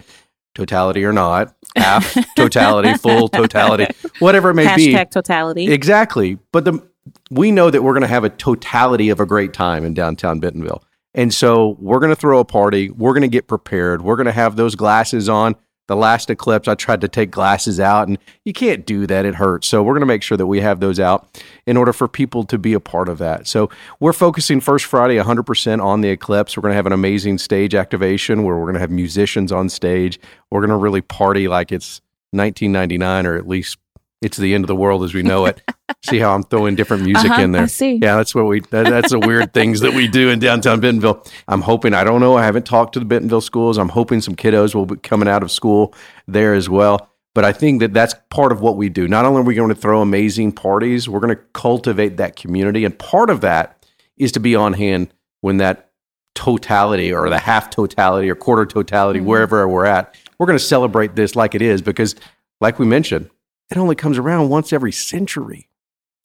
Totality 0.53 1.03
or 1.03 1.11
not, 1.11 1.55
half 1.75 2.15
totality, 2.35 2.93
full 2.95 3.27
totality, 3.27 3.87
whatever 4.19 4.49
it 4.49 4.55
may 4.55 4.65
Hashtag 4.65 4.75
be. 4.75 4.93
Hashtag 4.93 5.11
totality. 5.11 5.71
Exactly. 5.71 6.37
But 6.51 6.65
the 6.65 6.87
we 7.29 7.51
know 7.51 7.69
that 7.69 7.83
we're 7.83 7.93
going 7.93 8.01
to 8.01 8.07
have 8.07 8.23
a 8.23 8.29
totality 8.29 9.09
of 9.09 9.19
a 9.19 9.25
great 9.25 9.53
time 9.53 9.85
in 9.85 9.93
downtown 9.93 10.39
Bentonville. 10.39 10.83
And 11.13 11.33
so 11.33 11.77
we're 11.79 11.99
going 11.99 12.11
to 12.11 12.15
throw 12.15 12.39
a 12.39 12.45
party. 12.45 12.89
We're 12.89 13.13
going 13.13 13.21
to 13.21 13.27
get 13.27 13.47
prepared. 13.47 14.01
We're 14.01 14.17
going 14.17 14.25
to 14.25 14.33
have 14.33 14.55
those 14.57 14.75
glasses 14.75 15.29
on. 15.29 15.55
The 15.87 15.95
last 15.95 16.29
eclipse, 16.29 16.67
I 16.67 16.75
tried 16.75 17.01
to 17.01 17.07
take 17.07 17.29
glasses 17.29 17.79
out, 17.79 18.07
and 18.07 18.17
you 18.43 18.53
can't 18.53 18.85
do 18.85 19.05
that. 19.05 19.25
It 19.25 19.35
hurts. 19.35 19.67
So 19.67 19.83
we're 19.83 19.93
going 19.93 20.01
to 20.01 20.07
make 20.07 20.23
sure 20.23 20.37
that 20.37 20.47
we 20.47 20.61
have 20.61 20.79
those 20.79 20.99
out 20.99 21.41
in 21.67 21.77
order 21.77 21.93
for 21.93 22.07
people 22.07 22.43
to 22.45 22.57
be 22.57 22.73
a 22.73 22.79
part 22.79 23.07
of 23.07 23.19
that. 23.19 23.47
So 23.47 23.69
we're 23.99 24.13
focusing 24.13 24.61
First 24.61 24.85
Friday 24.85 25.17
100% 25.17 25.83
on 25.83 26.01
the 26.01 26.09
eclipse. 26.09 26.57
We're 26.57 26.61
going 26.61 26.71
to 26.71 26.77
have 26.77 26.87
an 26.87 26.93
amazing 26.93 27.37
stage 27.37 27.75
activation 27.75 28.43
where 28.43 28.55
we're 28.55 28.65
going 28.65 28.75
to 28.75 28.79
have 28.79 28.91
musicians 28.91 29.51
on 29.51 29.69
stage. 29.69 30.19
We're 30.49 30.61
going 30.61 30.69
to 30.71 30.77
really 30.77 31.01
party 31.01 31.47
like 31.47 31.71
it's 31.71 32.01
1999 32.31 33.25
or 33.25 33.37
at 33.37 33.47
least 33.47 33.77
it's 34.21 34.37
the 34.37 34.53
end 34.53 34.63
of 34.63 34.67
the 34.67 34.75
world 34.75 35.03
as 35.03 35.13
we 35.13 35.21
know 35.23 35.45
it. 35.45 35.61
see 36.03 36.19
how 36.19 36.33
I'm 36.33 36.43
throwing 36.43 36.75
different 36.75 37.03
music 37.03 37.29
Uh-huh, 37.31 37.41
in 37.41 37.51
there. 37.51 37.63
I 37.63 37.67
see. 37.67 37.93
Yeah, 37.95 38.15
that's 38.15 38.33
what 38.33 38.45
we. 38.45 38.61
That, 38.71 38.85
that's 38.87 39.11
the 39.11 39.19
weird 39.19 39.53
things 39.53 39.81
that 39.81 39.93
we 39.93 40.07
do 40.07 40.29
in 40.29 40.39
downtown 40.39 40.79
Bentonville. 40.79 41.23
I'm 41.47 41.61
hoping. 41.61 41.93
I 41.93 42.03
don't 42.03 42.21
know. 42.21 42.35
I 42.37 42.43
haven't 42.43 42.65
talked 42.65 42.93
to 42.93 42.99
the 42.99 43.05
Bentonville 43.05 43.41
schools. 43.41 43.77
I'm 43.77 43.89
hoping 43.89 44.21
some 44.21 44.35
kiddos 44.35 44.73
will 44.73 44.85
be 44.85 44.95
coming 44.97 45.27
out 45.27 45.43
of 45.43 45.51
school 45.51 45.93
there 46.27 46.53
as 46.53 46.69
well. 46.69 47.09
But 47.33 47.43
I 47.43 47.51
think 47.51 47.81
that 47.81 47.93
that's 47.93 48.15
part 48.29 48.51
of 48.53 48.61
what 48.61 48.77
we 48.77 48.87
do. 48.87 49.07
Not 49.09 49.25
only 49.25 49.41
are 49.41 49.43
we 49.43 49.55
going 49.55 49.69
to 49.69 49.75
throw 49.75 50.01
amazing 50.01 50.53
parties, 50.53 51.09
we're 51.09 51.19
going 51.19 51.35
to 51.35 51.41
cultivate 51.53 52.17
that 52.17 52.35
community, 52.37 52.85
and 52.85 52.97
part 52.97 53.29
of 53.29 53.41
that 53.41 53.85
is 54.17 54.31
to 54.31 54.39
be 54.39 54.55
on 54.55 54.71
hand 54.73 55.09
when 55.41 55.57
that 55.57 55.91
totality 56.33 57.13
or 57.13 57.29
the 57.29 57.39
half 57.39 57.69
totality 57.69 58.29
or 58.29 58.35
quarter 58.35 58.65
totality, 58.65 59.19
wherever 59.19 59.67
we're 59.67 59.85
at, 59.85 60.15
we're 60.37 60.45
going 60.45 60.57
to 60.57 60.63
celebrate 60.63 61.15
this 61.15 61.35
like 61.35 61.55
it 61.55 61.61
is 61.61 61.81
because, 61.81 62.15
like 62.61 62.77
we 62.79 62.85
mentioned, 62.85 63.29
it 63.69 63.77
only 63.77 63.95
comes 63.95 64.17
around 64.17 64.49
once 64.49 64.73
every 64.73 64.91
century. 64.91 65.69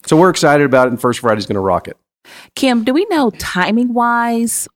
So 0.06 0.16
we're 0.16 0.30
excited 0.30 0.64
about 0.64 0.86
it, 0.86 0.90
and 0.90 1.00
First 1.00 1.20
Friday's 1.20 1.46
going 1.46 1.54
to 1.54 1.60
rock 1.60 1.88
it. 1.88 1.96
Kim, 2.54 2.84
do 2.84 2.92
we 2.92 3.06
know 3.10 3.30
timing 3.30 3.94
wise 3.94 4.68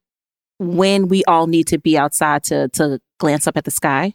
when 0.58 1.08
we 1.08 1.24
all 1.24 1.46
need 1.46 1.66
to 1.68 1.78
be 1.78 1.98
outside 1.98 2.44
to 2.44 2.68
to 2.68 3.00
glance 3.18 3.46
up 3.46 3.56
at 3.56 3.64
the 3.64 3.70
sky? 3.70 4.14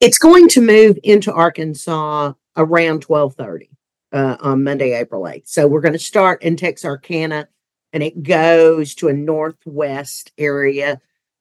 It's 0.00 0.18
going 0.18 0.48
to 0.48 0.60
move 0.60 0.98
into 1.02 1.32
Arkansas 1.32 2.32
around 2.56 3.04
1230 3.04 3.70
uh, 4.12 4.36
on 4.40 4.64
Monday, 4.64 4.94
April 4.94 5.22
8th. 5.22 5.48
So 5.48 5.66
we're 5.66 5.80
going 5.80 5.92
to 5.92 5.98
start 5.98 6.42
in 6.42 6.56
Texarkana 6.56 7.48
and 7.92 8.02
it 8.02 8.22
goes 8.22 8.94
to 8.96 9.08
a 9.08 9.12
northwest 9.12 10.32
area. 10.38 11.00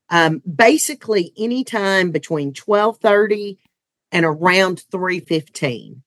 Um, 0.10 0.42
basically, 0.52 1.32
anytime 1.38 2.12
between 2.12 2.48
1230 2.48 3.60
and 4.12 4.26
around 4.26 4.84
315 4.92 6.04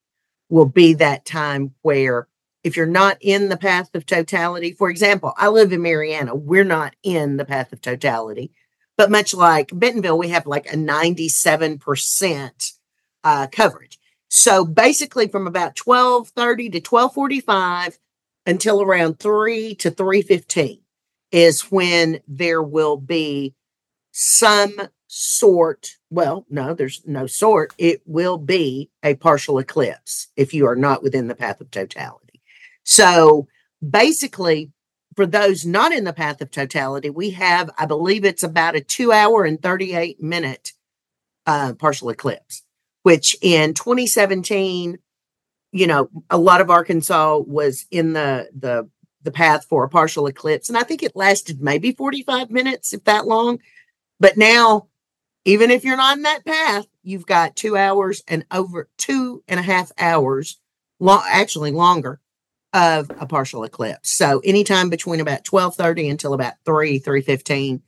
will 0.48 0.66
be 0.66 0.94
that 0.94 1.24
time 1.24 1.74
where 1.82 2.28
if 2.64 2.76
you're 2.76 2.86
not 2.86 3.16
in 3.20 3.48
the 3.48 3.56
path 3.56 3.94
of 3.94 4.06
totality, 4.06 4.72
for 4.72 4.88
example, 4.90 5.32
I 5.36 5.48
live 5.48 5.72
in 5.72 5.82
Marianna, 5.82 6.34
we're 6.34 6.64
not 6.64 6.94
in 7.02 7.36
the 7.36 7.44
path 7.44 7.72
of 7.72 7.80
totality. 7.80 8.52
But 8.96 9.10
much 9.10 9.34
like 9.34 9.70
Bentonville, 9.72 10.18
we 10.18 10.28
have 10.28 10.46
like 10.46 10.66
a 10.66 10.76
97% 10.76 12.72
uh, 13.24 13.46
coverage. 13.50 13.98
So 14.28 14.64
basically, 14.64 15.28
from 15.28 15.46
about 15.46 15.78
1230 15.78 16.70
to 16.70 16.78
1245 16.78 17.98
until 18.46 18.82
around 18.82 19.18
3 19.18 19.74
to 19.76 19.90
315 19.90 20.80
is 21.30 21.62
when 21.70 22.20
there 22.28 22.62
will 22.62 22.96
be 22.96 23.54
some 24.10 24.74
sort. 25.06 25.96
Well, 26.12 26.44
no, 26.50 26.74
there's 26.74 27.00
no 27.06 27.26
sort. 27.26 27.72
It 27.78 28.02
will 28.04 28.36
be 28.36 28.90
a 29.02 29.14
partial 29.14 29.58
eclipse 29.58 30.28
if 30.36 30.52
you 30.52 30.66
are 30.66 30.76
not 30.76 31.02
within 31.02 31.26
the 31.26 31.34
path 31.34 31.62
of 31.62 31.70
totality. 31.70 32.42
So 32.84 33.48
basically, 33.88 34.72
for 35.16 35.24
those 35.24 35.64
not 35.64 35.90
in 35.90 36.04
the 36.04 36.12
path 36.12 36.42
of 36.42 36.50
totality, 36.50 37.08
we 37.08 37.30
have, 37.30 37.70
I 37.78 37.86
believe 37.86 38.26
it's 38.26 38.42
about 38.42 38.76
a 38.76 38.82
two 38.82 39.10
hour 39.10 39.44
and 39.44 39.60
38 39.62 40.22
minute 40.22 40.74
uh, 41.46 41.72
partial 41.78 42.10
eclipse, 42.10 42.62
which 43.04 43.34
in 43.40 43.72
2017, 43.72 44.98
you 45.72 45.86
know, 45.86 46.10
a 46.28 46.36
lot 46.36 46.60
of 46.60 46.68
Arkansas 46.68 47.38
was 47.38 47.86
in 47.90 48.12
the, 48.12 48.50
the, 48.54 48.86
the 49.22 49.32
path 49.32 49.64
for 49.64 49.82
a 49.82 49.88
partial 49.88 50.26
eclipse. 50.26 50.68
And 50.68 50.76
I 50.76 50.82
think 50.82 51.02
it 51.02 51.16
lasted 51.16 51.62
maybe 51.62 51.92
45 51.92 52.50
minutes, 52.50 52.92
if 52.92 53.02
that 53.04 53.26
long. 53.26 53.60
But 54.20 54.36
now, 54.36 54.88
even 55.44 55.70
if 55.70 55.84
you're 55.84 55.96
not 55.96 56.16
in 56.16 56.22
that 56.22 56.44
path, 56.44 56.86
you've 57.02 57.26
got 57.26 57.56
two 57.56 57.76
hours 57.76 58.22
and 58.28 58.44
over 58.50 58.88
two 58.96 59.42
and 59.48 59.58
a 59.58 59.62
half 59.62 59.90
hours, 59.98 60.58
long, 61.00 61.22
actually 61.28 61.72
longer 61.72 62.20
of 62.72 63.10
a 63.18 63.26
partial 63.26 63.64
eclipse. 63.64 64.10
So 64.10 64.40
anytime 64.44 64.88
between 64.88 65.20
about 65.20 65.46
1230 65.46 66.08
until 66.08 66.32
about 66.32 66.54
3, 66.64 66.98
315, 66.98 67.82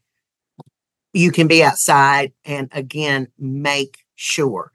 you 1.13 1.31
can 1.31 1.47
be 1.47 1.63
outside 1.63 2.33
and 2.45 2.69
again 2.73 3.29
make 3.39 3.99
sure 4.17 4.73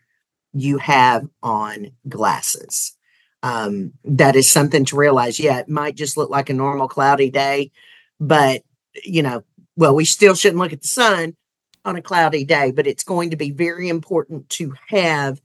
you 0.53 0.77
have 0.77 1.27
on 1.43 1.91
glasses. 2.07 2.95
Um, 3.43 3.93
that 4.03 4.35
is 4.35 4.49
something 4.49 4.85
to 4.85 4.97
realize. 4.97 5.39
Yeah, 5.39 5.59
it 5.59 5.69
might 5.69 5.95
just 5.95 6.17
look 6.17 6.29
like 6.29 6.49
a 6.49 6.53
normal 6.53 6.87
cloudy 6.87 7.29
day, 7.29 7.71
but 8.19 8.63
you 9.03 9.21
know, 9.21 9.43
well, 9.75 9.95
we 9.95 10.05
still 10.05 10.33
shouldn't 10.33 10.59
look 10.59 10.73
at 10.73 10.81
the 10.81 10.87
sun 10.87 11.35
on 11.89 11.95
a 11.95 12.01
cloudy 12.01 12.45
day, 12.45 12.71
but 12.71 12.87
it's 12.87 13.03
going 13.03 13.31
to 13.31 13.35
be 13.35 13.51
very 13.51 13.89
important 13.89 14.47
to 14.49 14.73
have 14.87 15.41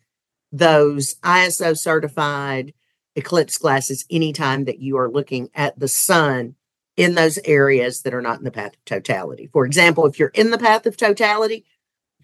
those 0.52 1.14
ISO 1.24 1.76
certified 1.76 2.74
eclipse 3.16 3.58
glasses 3.58 4.04
anytime 4.10 4.66
that 4.66 4.78
you 4.78 4.96
are 4.98 5.10
looking 5.10 5.48
at 5.54 5.78
the 5.78 5.88
sun 5.88 6.54
in 6.96 7.14
those 7.14 7.38
areas 7.44 8.02
that 8.02 8.14
are 8.14 8.22
not 8.22 8.38
in 8.38 8.44
the 8.44 8.50
path 8.50 8.74
of 8.74 8.84
totality. 8.84 9.48
For 9.52 9.64
example, 9.64 10.06
if 10.06 10.18
you're 10.18 10.28
in 10.28 10.50
the 10.50 10.58
path 10.58 10.86
of 10.86 10.96
totality, 10.96 11.64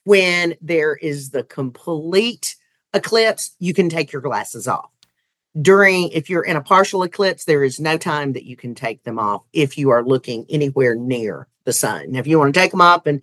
when 0.05 0.55
there 0.61 0.95
is 0.95 1.31
the 1.31 1.43
complete 1.43 2.57
eclipse, 2.95 3.57
you 3.59 3.75
can 3.75 3.89
take 3.89 4.13
your 4.13 4.23
glasses 4.23 4.69
off. 4.69 4.91
During, 5.61 6.11
if 6.11 6.31
you're 6.31 6.45
in 6.45 6.57
a 6.57 6.63
partial 6.63 7.03
eclipse, 7.03 7.45
there 7.45 7.65
is 7.65 7.81
no 7.81 7.99
time 7.99 8.35
that 8.35 8.45
you 8.45 8.57
can 8.57 8.75
take 8.75 9.03
them 9.03 9.19
off 9.19 9.43
if 9.53 9.77
you 9.77 9.91
are 9.91 10.05
looking 10.05 10.47
anywhere 10.49 10.95
near 10.95 11.49
the 11.65 11.73
sun. 11.73 12.13
Now, 12.13 12.21
if 12.21 12.29
you 12.29 12.39
want 12.39 12.55
to 12.55 12.61
take 12.61 12.71
them 12.71 12.81
off 12.81 13.07
and 13.07 13.23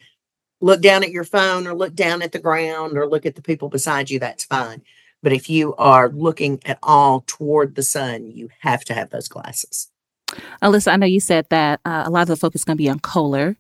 look 0.62 0.82
down 0.82 1.04
at 1.04 1.12
your 1.12 1.24
phone 1.24 1.68
or 1.68 1.74
look 1.74 1.94
down 1.94 2.22
at 2.22 2.32
the 2.32 2.40
ground 2.40 2.98
or 2.98 3.08
look 3.08 3.26
at 3.26 3.36
the 3.36 3.42
people 3.42 3.70
beside 3.70 4.10
you, 4.10 4.20
that's 4.20 4.46
fine. 4.46 4.82
But 5.24 5.34
if 5.34 5.50
you 5.50 5.76
are 5.76 6.10
looking 6.10 6.60
at 6.66 6.80
all 6.84 7.24
toward 7.26 7.76
the 7.76 7.84
sun, 7.84 8.32
you 8.32 8.50
have 8.60 8.86
to 8.86 8.94
have 8.94 9.10
those 9.10 9.28
glasses. 9.28 9.90
Alyssa, 10.62 10.94
I 10.94 10.96
know 10.98 11.06
you 11.06 11.20
said 11.20 11.48
that 11.50 11.80
uh, 11.86 12.04
a 12.06 12.10
lot 12.10 12.24
of 12.24 12.28
the 12.28 12.36
focus 12.36 12.62
is 12.62 12.66
going 12.66 12.78
to 12.78 12.84
be 12.84 12.90
on 12.90 13.00
Coler 13.00 13.56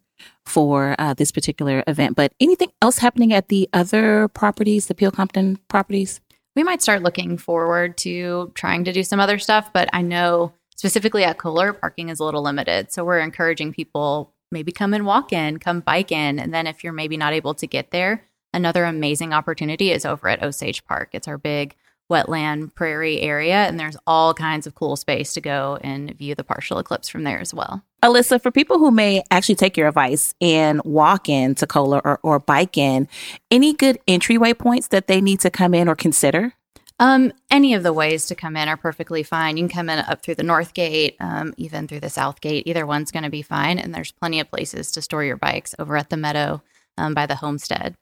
for 0.45 0.95
uh, 0.99 1.13
this 1.13 1.31
particular 1.31 1.83
event, 1.87 2.15
but 2.15 2.33
anything 2.39 2.71
else 2.81 2.97
happening 2.97 3.33
at 3.33 3.49
the 3.49 3.69
other 3.73 4.27
properties, 4.29 4.87
the 4.87 4.95
Peel 4.95 5.11
Compton 5.11 5.57
properties? 5.67 6.19
We 6.55 6.63
might 6.63 6.81
start 6.81 7.03
looking 7.03 7.37
forward 7.37 7.97
to 7.99 8.51
trying 8.55 8.83
to 8.85 8.93
do 8.93 9.03
some 9.03 9.19
other 9.19 9.37
stuff, 9.37 9.71
but 9.73 9.89
I 9.93 10.01
know 10.01 10.53
specifically 10.75 11.23
at 11.23 11.37
Coler, 11.37 11.73
parking 11.73 12.09
is 12.09 12.19
a 12.19 12.23
little 12.23 12.41
limited. 12.41 12.91
So 12.91 13.05
we're 13.05 13.19
encouraging 13.19 13.73
people 13.73 14.33
maybe 14.51 14.71
come 14.71 14.93
and 14.93 15.05
walk 15.05 15.33
in, 15.33 15.59
come 15.59 15.81
bike 15.81 16.11
in. 16.11 16.39
And 16.39 16.53
then 16.53 16.67
if 16.67 16.83
you're 16.83 16.93
maybe 16.93 17.17
not 17.17 17.33
able 17.33 17.53
to 17.55 17.67
get 17.67 17.91
there, 17.91 18.23
another 18.53 18.85
amazing 18.85 19.33
opportunity 19.33 19.91
is 19.91 20.05
over 20.05 20.29
at 20.29 20.43
Osage 20.43 20.85
Park. 20.85 21.09
It's 21.13 21.27
our 21.27 21.37
big 21.37 21.75
wetland 22.09 22.73
prairie 22.73 23.21
area, 23.21 23.65
and 23.67 23.79
there's 23.79 23.97
all 24.07 24.33
kinds 24.33 24.65
of 24.65 24.75
cool 24.75 24.95
space 24.95 25.33
to 25.33 25.41
go 25.41 25.77
and 25.81 26.15
view 26.17 26.35
the 26.35 26.43
partial 26.43 26.79
eclipse 26.79 27.09
from 27.09 27.23
there 27.23 27.39
as 27.39 27.53
well. 27.53 27.83
Alyssa, 28.01 28.41
for 28.41 28.51
people 28.51 28.77
who 28.77 28.91
may 28.91 29.23
actually 29.31 29.55
take 29.55 29.75
your 29.75 29.87
advice 29.87 30.33
and 30.39 30.81
walk 30.83 31.27
in 31.27 31.55
to 31.55 31.67
Coler 31.67 31.99
or, 32.05 32.19
or 32.23 32.39
bike 32.39 32.77
in, 32.77 33.07
any 33.51 33.73
good 33.73 33.99
entryway 34.07 34.53
points 34.53 34.87
that 34.89 35.07
they 35.07 35.19
need 35.19 35.39
to 35.41 35.49
come 35.49 35.73
in 35.73 35.89
or 35.89 35.95
consider? 35.95 36.53
Um, 36.99 37.31
any 37.51 37.73
of 37.75 37.83
the 37.83 37.93
ways 37.93 38.25
to 38.27 38.35
come 38.35 38.57
in 38.57 38.67
are 38.67 38.77
perfectly 38.77 39.21
fine. 39.21 39.57
You 39.57 39.67
can 39.67 39.75
come 39.75 39.89
in 39.89 39.99
up 39.99 40.23
through 40.23 40.35
the 40.35 40.43
north 40.43 40.73
gate, 40.73 41.15
um, 41.19 41.53
even 41.57 41.87
through 41.87 41.99
the 41.99 42.09
south 42.09 42.41
gate. 42.41 42.63
Either 42.65 42.85
one's 42.85 43.11
going 43.11 43.23
to 43.23 43.29
be 43.29 43.43
fine. 43.43 43.77
And 43.77 43.93
there's 43.93 44.11
plenty 44.11 44.39
of 44.39 44.49
places 44.49 44.91
to 44.93 45.01
store 45.01 45.23
your 45.23 45.37
bikes 45.37 45.75
over 45.77 45.95
at 45.95 46.09
the 46.09 46.17
meadow 46.17 46.63
um, 46.97 47.13
by 47.13 47.25
the 47.27 47.35
homestead. 47.35 47.95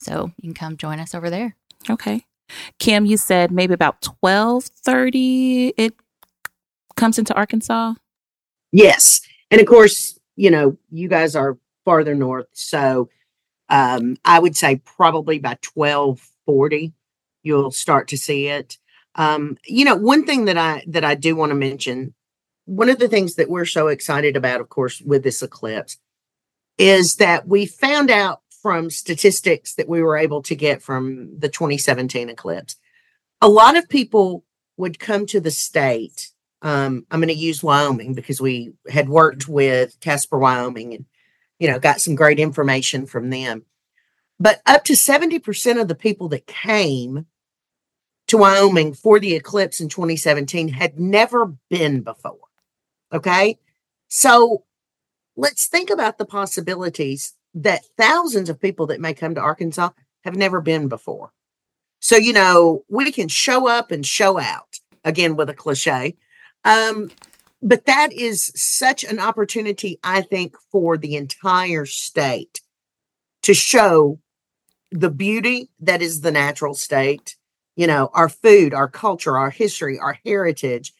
So 0.00 0.32
you 0.36 0.52
can 0.52 0.54
come 0.54 0.76
join 0.76 1.00
us 1.00 1.14
over 1.14 1.30
there. 1.30 1.56
Okay. 1.88 2.26
Kim, 2.78 3.06
you 3.06 3.16
said 3.16 3.50
maybe 3.50 3.72
about 3.72 4.04
1230 4.20 5.74
it 5.78 5.94
comes 6.96 7.18
into 7.18 7.34
Arkansas. 7.34 7.94
Yes. 8.70 9.20
And 9.50 9.60
of 9.60 9.66
course, 9.66 10.18
you 10.36 10.50
know, 10.50 10.76
you 10.90 11.08
guys 11.08 11.34
are 11.34 11.58
farther 11.84 12.14
north. 12.14 12.48
So 12.52 13.08
um, 13.68 14.16
I 14.24 14.38
would 14.38 14.56
say 14.56 14.76
probably 14.84 15.38
by 15.38 15.56
1240, 15.74 16.92
you'll 17.42 17.70
start 17.70 18.08
to 18.08 18.16
see 18.16 18.46
it. 18.46 18.78
Um, 19.14 19.58
you 19.66 19.84
know, 19.84 19.96
one 19.96 20.24
thing 20.24 20.46
that 20.46 20.56
I 20.56 20.82
that 20.88 21.04
I 21.04 21.14
do 21.14 21.36
want 21.36 21.50
to 21.50 21.56
mention, 21.56 22.14
one 22.64 22.88
of 22.88 22.98
the 22.98 23.08
things 23.08 23.34
that 23.34 23.50
we're 23.50 23.66
so 23.66 23.88
excited 23.88 24.36
about, 24.36 24.60
of 24.60 24.68
course, 24.68 25.00
with 25.00 25.22
this 25.22 25.42
eclipse, 25.42 25.98
is 26.78 27.16
that 27.16 27.46
we 27.46 27.66
found 27.66 28.10
out 28.10 28.40
from 28.62 28.90
statistics 28.90 29.74
that 29.74 29.88
we 29.88 30.02
were 30.02 30.16
able 30.16 30.40
to 30.42 30.54
get 30.54 30.82
from 30.82 31.38
the 31.38 31.48
2017 31.48 32.30
eclipse. 32.30 32.76
A 33.40 33.48
lot 33.48 33.76
of 33.76 33.88
people 33.88 34.44
would 34.76 35.00
come 35.00 35.26
to 35.26 35.40
the 35.40 35.50
state. 35.50 36.30
Um, 36.62 37.04
I'm 37.10 37.18
going 37.20 37.28
to 37.28 37.34
use 37.34 37.62
Wyoming 37.62 38.14
because 38.14 38.40
we 38.40 38.72
had 38.88 39.08
worked 39.08 39.48
with 39.48 39.98
Casper, 40.00 40.38
Wyoming, 40.38 40.94
and 40.94 41.04
you 41.58 41.68
know 41.68 41.78
got 41.78 42.00
some 42.00 42.14
great 42.14 42.38
information 42.38 43.04
from 43.04 43.30
them. 43.30 43.64
But 44.38 44.60
up 44.66 44.84
to 44.84 44.94
70% 44.94 45.80
of 45.80 45.88
the 45.88 45.94
people 45.94 46.28
that 46.30 46.46
came 46.46 47.26
to 48.32 48.38
Wyoming 48.38 48.94
for 48.94 49.20
the 49.20 49.34
eclipse 49.34 49.78
in 49.78 49.90
2017 49.90 50.68
had 50.68 50.98
never 50.98 51.54
been 51.68 52.00
before. 52.00 52.38
Okay. 53.12 53.58
So 54.08 54.64
let's 55.36 55.66
think 55.66 55.90
about 55.90 56.16
the 56.16 56.24
possibilities 56.24 57.34
that 57.52 57.84
thousands 57.98 58.48
of 58.48 58.58
people 58.58 58.86
that 58.86 59.02
may 59.02 59.12
come 59.12 59.34
to 59.34 59.40
Arkansas 59.42 59.90
have 60.24 60.34
never 60.34 60.62
been 60.62 60.88
before. 60.88 61.30
So, 62.00 62.16
you 62.16 62.32
know, 62.32 62.84
we 62.88 63.12
can 63.12 63.28
show 63.28 63.68
up 63.68 63.90
and 63.90 64.04
show 64.04 64.38
out 64.38 64.80
again 65.04 65.36
with 65.36 65.50
a 65.50 65.54
cliche. 65.54 66.16
Um, 66.64 67.10
but 67.60 67.84
that 67.84 68.14
is 68.14 68.50
such 68.56 69.04
an 69.04 69.18
opportunity, 69.18 69.98
I 70.02 70.22
think, 70.22 70.56
for 70.70 70.96
the 70.96 71.16
entire 71.16 71.84
state 71.84 72.62
to 73.42 73.52
show 73.52 74.20
the 74.90 75.10
beauty 75.10 75.68
that 75.80 76.00
is 76.00 76.22
the 76.22 76.32
natural 76.32 76.72
state, 76.72 77.36
you 77.76 77.86
know, 77.86 78.10
our 78.12 78.28
food, 78.28 78.74
our 78.74 78.88
culture, 78.88 79.38
our 79.38 79.50
history, 79.50 79.98
our 79.98 80.18
heritage, 80.24 80.92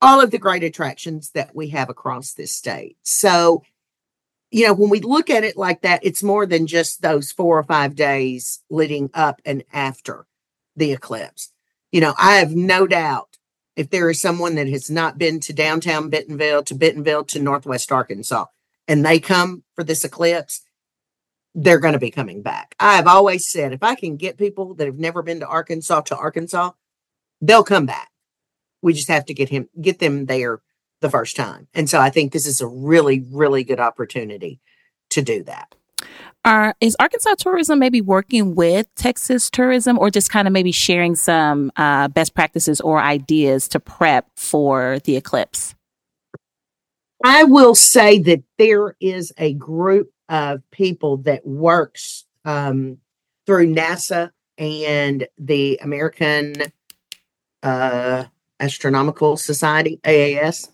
all 0.00 0.20
of 0.20 0.30
the 0.30 0.38
great 0.38 0.62
attractions 0.62 1.30
that 1.30 1.54
we 1.54 1.68
have 1.68 1.88
across 1.88 2.32
this 2.32 2.54
state. 2.54 2.96
So, 3.02 3.62
you 4.50 4.66
know, 4.66 4.74
when 4.74 4.90
we 4.90 5.00
look 5.00 5.30
at 5.30 5.44
it 5.44 5.56
like 5.56 5.82
that, 5.82 6.04
it's 6.04 6.22
more 6.22 6.46
than 6.46 6.66
just 6.66 7.02
those 7.02 7.32
four 7.32 7.58
or 7.58 7.64
five 7.64 7.94
days 7.96 8.60
leading 8.70 9.10
up 9.14 9.40
and 9.44 9.64
after 9.72 10.26
the 10.76 10.92
eclipse. 10.92 11.50
You 11.90 12.00
know, 12.00 12.14
I 12.18 12.36
have 12.36 12.54
no 12.54 12.86
doubt 12.86 13.38
if 13.76 13.90
there 13.90 14.10
is 14.10 14.20
someone 14.20 14.54
that 14.54 14.68
has 14.68 14.90
not 14.90 15.18
been 15.18 15.40
to 15.40 15.52
downtown 15.52 16.10
Bentonville, 16.10 16.62
to 16.64 16.74
Bentonville, 16.74 17.24
to 17.24 17.40
Northwest 17.40 17.90
Arkansas, 17.90 18.46
and 18.86 19.04
they 19.04 19.18
come 19.18 19.64
for 19.74 19.82
this 19.82 20.04
eclipse, 20.04 20.62
they're 21.54 21.78
going 21.78 21.92
to 21.92 22.00
be 22.00 22.10
coming 22.10 22.42
back. 22.42 22.74
I've 22.80 23.06
always 23.06 23.46
said 23.46 23.72
if 23.72 23.82
I 23.82 23.94
can 23.94 24.16
get 24.16 24.38
people 24.38 24.74
that 24.74 24.86
have 24.86 24.98
never 24.98 25.22
been 25.22 25.40
to 25.40 25.46
Arkansas 25.46 26.02
to 26.02 26.16
Arkansas, 26.16 26.72
they'll 27.40 27.64
come 27.64 27.86
back. 27.86 28.10
We 28.82 28.92
just 28.92 29.08
have 29.08 29.26
to 29.26 29.34
get 29.34 29.48
him 29.48 29.68
get 29.80 29.98
them 29.98 30.26
there 30.26 30.60
the 31.00 31.10
first 31.10 31.36
time. 31.36 31.68
And 31.74 31.88
so 31.88 32.00
I 32.00 32.10
think 32.10 32.32
this 32.32 32.46
is 32.46 32.60
a 32.60 32.66
really, 32.66 33.24
really 33.30 33.64
good 33.64 33.80
opportunity 33.80 34.60
to 35.10 35.22
do 35.22 35.44
that. 35.44 35.74
Are 36.44 36.74
is 36.80 36.96
Arkansas 36.98 37.36
tourism 37.38 37.78
maybe 37.78 38.00
working 38.00 38.54
with 38.54 38.86
Texas 38.96 39.48
tourism 39.48 39.98
or 39.98 40.10
just 40.10 40.30
kind 40.30 40.46
of 40.46 40.52
maybe 40.52 40.72
sharing 40.72 41.14
some 41.14 41.72
uh, 41.76 42.08
best 42.08 42.34
practices 42.34 42.80
or 42.80 43.00
ideas 43.00 43.68
to 43.68 43.80
prep 43.80 44.26
for 44.36 44.98
the 45.04 45.16
eclipse? 45.16 45.74
I 47.24 47.44
will 47.44 47.74
say 47.74 48.18
that 48.18 48.42
there 48.58 48.96
is 49.00 49.32
a 49.38 49.54
group 49.54 50.10
of 50.28 50.62
people 50.70 51.18
that 51.18 51.46
works 51.46 52.24
um, 52.44 52.98
through 53.46 53.74
NASA 53.74 54.30
and 54.58 55.26
the 55.38 55.78
American 55.82 56.54
uh, 57.62 58.24
Astronomical 58.60 59.36
Society, 59.36 60.00
AAS, 60.04 60.68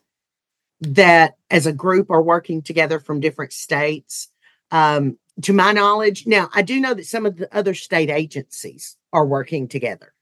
that 0.80 1.36
as 1.50 1.66
a 1.66 1.72
group 1.72 2.10
are 2.10 2.22
working 2.22 2.62
together 2.62 2.98
from 2.98 3.20
different 3.20 3.52
states. 3.52 4.28
Um, 4.70 5.18
to 5.42 5.52
my 5.52 5.72
knowledge, 5.72 6.26
now 6.26 6.50
I 6.54 6.62
do 6.62 6.80
know 6.80 6.94
that 6.94 7.06
some 7.06 7.26
of 7.26 7.36
the 7.36 7.54
other 7.56 7.74
state 7.74 8.10
agencies 8.10 8.96
are 9.12 9.26
working 9.26 9.68
together. 9.68 10.12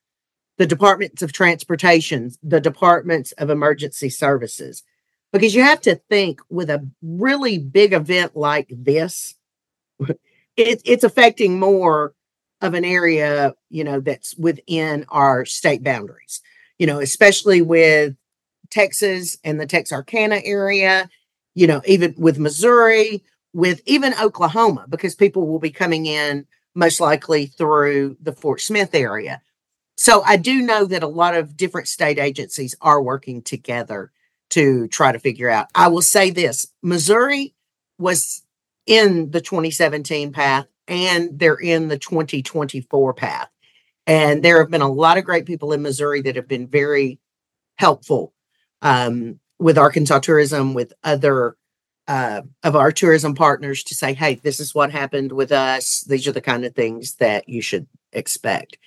The 0.56 0.66
departments 0.66 1.22
of 1.22 1.32
transportation, 1.32 2.32
the 2.42 2.60
departments 2.60 3.32
of 3.32 3.50
emergency 3.50 4.10
services, 4.10 4.82
because 5.32 5.54
you 5.54 5.62
have 5.62 5.80
to 5.82 5.96
think 6.08 6.40
with 6.48 6.70
a 6.70 6.86
really 7.02 7.58
big 7.58 7.92
event 7.92 8.36
like 8.36 8.68
this, 8.70 9.34
it, 10.56 10.82
it's 10.84 11.04
affecting 11.04 11.58
more 11.58 12.14
of 12.60 12.74
an 12.74 12.84
area, 12.84 13.54
you 13.70 13.84
know, 13.84 14.00
that's 14.00 14.34
within 14.36 15.04
our 15.10 15.44
state 15.44 15.82
boundaries, 15.84 16.40
you 16.78 16.86
know, 16.86 16.98
especially 16.98 17.62
with 17.62 18.16
Texas 18.70 19.38
and 19.44 19.60
the 19.60 19.66
Texarkana 19.66 20.40
area, 20.44 21.08
you 21.54 21.66
know, 21.66 21.80
even 21.86 22.14
with 22.18 22.38
Missouri, 22.38 23.22
with 23.52 23.80
even 23.86 24.14
Oklahoma, 24.20 24.86
because 24.88 25.14
people 25.14 25.46
will 25.46 25.58
be 25.58 25.70
coming 25.70 26.06
in 26.06 26.46
most 26.74 27.00
likely 27.00 27.46
through 27.46 28.16
the 28.20 28.32
Fort 28.32 28.60
Smith 28.60 28.94
area. 28.94 29.40
So 29.96 30.22
I 30.22 30.36
do 30.36 30.62
know 30.62 30.84
that 30.84 31.02
a 31.02 31.08
lot 31.08 31.34
of 31.34 31.56
different 31.56 31.88
state 31.88 32.18
agencies 32.18 32.74
are 32.80 33.02
working 33.02 33.42
together 33.42 34.12
to 34.50 34.88
try 34.88 35.12
to 35.12 35.18
figure 35.18 35.50
out. 35.50 35.68
I 35.74 35.88
will 35.88 36.02
say 36.02 36.30
this 36.30 36.66
Missouri 36.82 37.54
was 37.98 38.42
in 38.86 39.30
the 39.30 39.40
2017 39.40 40.32
path 40.32 40.66
and 40.86 41.38
they're 41.38 41.54
in 41.54 41.88
the 41.88 41.98
2024 41.98 43.14
path. 43.14 43.48
And 44.06 44.42
there 44.42 44.58
have 44.60 44.70
been 44.70 44.80
a 44.80 44.90
lot 44.90 45.18
of 45.18 45.24
great 45.24 45.44
people 45.44 45.72
in 45.72 45.82
Missouri 45.82 46.22
that 46.22 46.36
have 46.36 46.48
been 46.48 46.66
very 46.66 47.18
helpful 47.76 48.32
um, 48.80 49.38
with 49.58 49.76
Arkansas 49.76 50.20
Tourism, 50.20 50.72
with 50.72 50.94
other 51.04 51.56
uh, 52.06 52.40
of 52.62 52.74
our 52.74 52.90
tourism 52.90 53.34
partners 53.34 53.84
to 53.84 53.94
say, 53.94 54.14
hey, 54.14 54.36
this 54.36 54.60
is 54.60 54.74
what 54.74 54.90
happened 54.90 55.30
with 55.30 55.52
us. 55.52 56.00
These 56.08 56.26
are 56.26 56.32
the 56.32 56.40
kind 56.40 56.64
of 56.64 56.74
things 56.74 57.16
that 57.16 57.48
you 57.50 57.60
should 57.60 57.86
expect. 58.12 58.78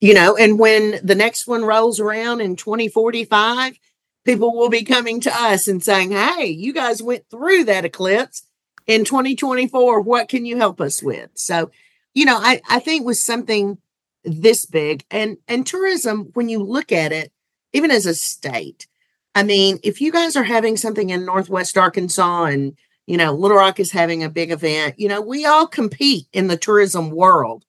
You 0.00 0.14
know, 0.14 0.36
and 0.36 0.58
when 0.58 0.98
the 1.02 1.14
next 1.14 1.46
one 1.46 1.64
rolls 1.64 2.00
around 2.00 2.40
in 2.40 2.56
2045, 2.56 3.78
people 4.26 4.54
will 4.54 4.68
be 4.68 4.84
coming 4.84 5.20
to 5.20 5.32
us 5.34 5.68
and 5.68 5.82
saying, 5.82 6.10
hey, 6.10 6.46
you 6.46 6.72
guys 6.74 7.02
went 7.02 7.24
through 7.30 7.64
that 7.64 7.84
eclipse 7.84 8.46
in 8.86 9.04
2024. 9.04 10.00
What 10.02 10.28
can 10.28 10.44
you 10.44 10.56
help 10.58 10.80
us 10.80 11.02
with? 11.02 11.30
So, 11.34 11.70
you 12.12 12.26
know, 12.26 12.36
I, 12.36 12.60
I 12.68 12.80
think 12.80 13.06
with 13.06 13.16
something 13.16 13.78
this 14.24 14.66
big 14.66 15.04
and 15.10 15.38
and 15.46 15.64
tourism, 15.64 16.30
when 16.34 16.48
you 16.48 16.62
look 16.62 16.92
at 16.92 17.12
it, 17.12 17.32
even 17.72 17.90
as 17.90 18.06
a 18.06 18.14
state, 18.14 18.88
I 19.34 19.42
mean, 19.42 19.78
if 19.82 20.00
you 20.00 20.10
guys 20.10 20.34
are 20.34 20.44
having 20.44 20.76
something 20.76 21.10
in 21.10 21.24
Northwest 21.24 21.78
Arkansas 21.78 22.44
and, 22.44 22.76
you 23.06 23.16
know, 23.16 23.32
Little 23.32 23.58
Rock 23.58 23.78
is 23.78 23.92
having 23.92 24.24
a 24.24 24.30
big 24.30 24.50
event, 24.50 24.98
you 24.98 25.08
know, 25.08 25.20
we 25.20 25.46
all 25.46 25.66
compete 25.66 26.26
in 26.32 26.48
the 26.48 26.56
tourism 26.56 27.10
world 27.10 27.64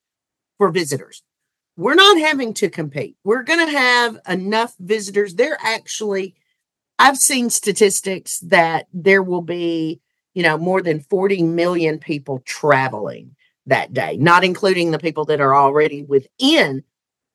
for 0.57 0.69
visitors. 0.69 1.23
We're 1.75 1.93
not 1.93 2.17
having 2.17 2.55
to 2.55 2.69
compete. 2.69 3.17
We're 3.23 3.43
going 3.43 3.63
to 3.63 3.77
have 3.77 4.17
enough 4.27 4.75
visitors. 4.79 5.35
They're 5.35 5.59
actually, 5.61 6.35
I've 6.99 7.17
seen 7.17 7.49
statistics 7.49 8.39
that 8.39 8.87
there 8.93 9.21
will 9.21 9.41
be, 9.41 10.01
you 10.33 10.43
know, 10.43 10.57
more 10.57 10.81
than 10.81 11.01
40 11.01 11.43
million 11.43 11.99
people 11.99 12.41
traveling 12.45 13.35
that 13.65 13.93
day, 13.93 14.17
not 14.17 14.43
including 14.43 14.91
the 14.91 14.99
people 14.99 15.25
that 15.25 15.41
are 15.41 15.55
already 15.55 16.03
within 16.03 16.83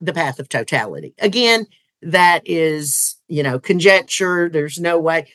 the 0.01 0.13
path 0.13 0.39
of 0.39 0.49
totality. 0.49 1.15
Again, 1.19 1.67
that 2.03 2.43
is, 2.45 3.17
you 3.29 3.43
know, 3.43 3.59
conjecture. 3.59 4.49
There's 4.49 4.81
no 4.81 4.99
way. 4.99 5.29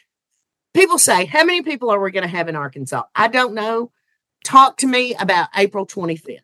People 0.74 0.98
say, 0.98 1.26
how 1.26 1.46
many 1.46 1.62
people 1.62 1.90
are 1.90 2.00
we 2.02 2.12
going 2.12 2.24
to 2.24 2.28
have 2.28 2.50
in 2.50 2.56
Arkansas? 2.56 3.04
I 3.16 3.30
don't 3.30 3.54
know. 3.54 3.92
Talk 4.44 4.78
to 4.78 4.88
me 4.88 5.16
about 5.16 5.50
April 5.56 5.88
25th 5.88 6.40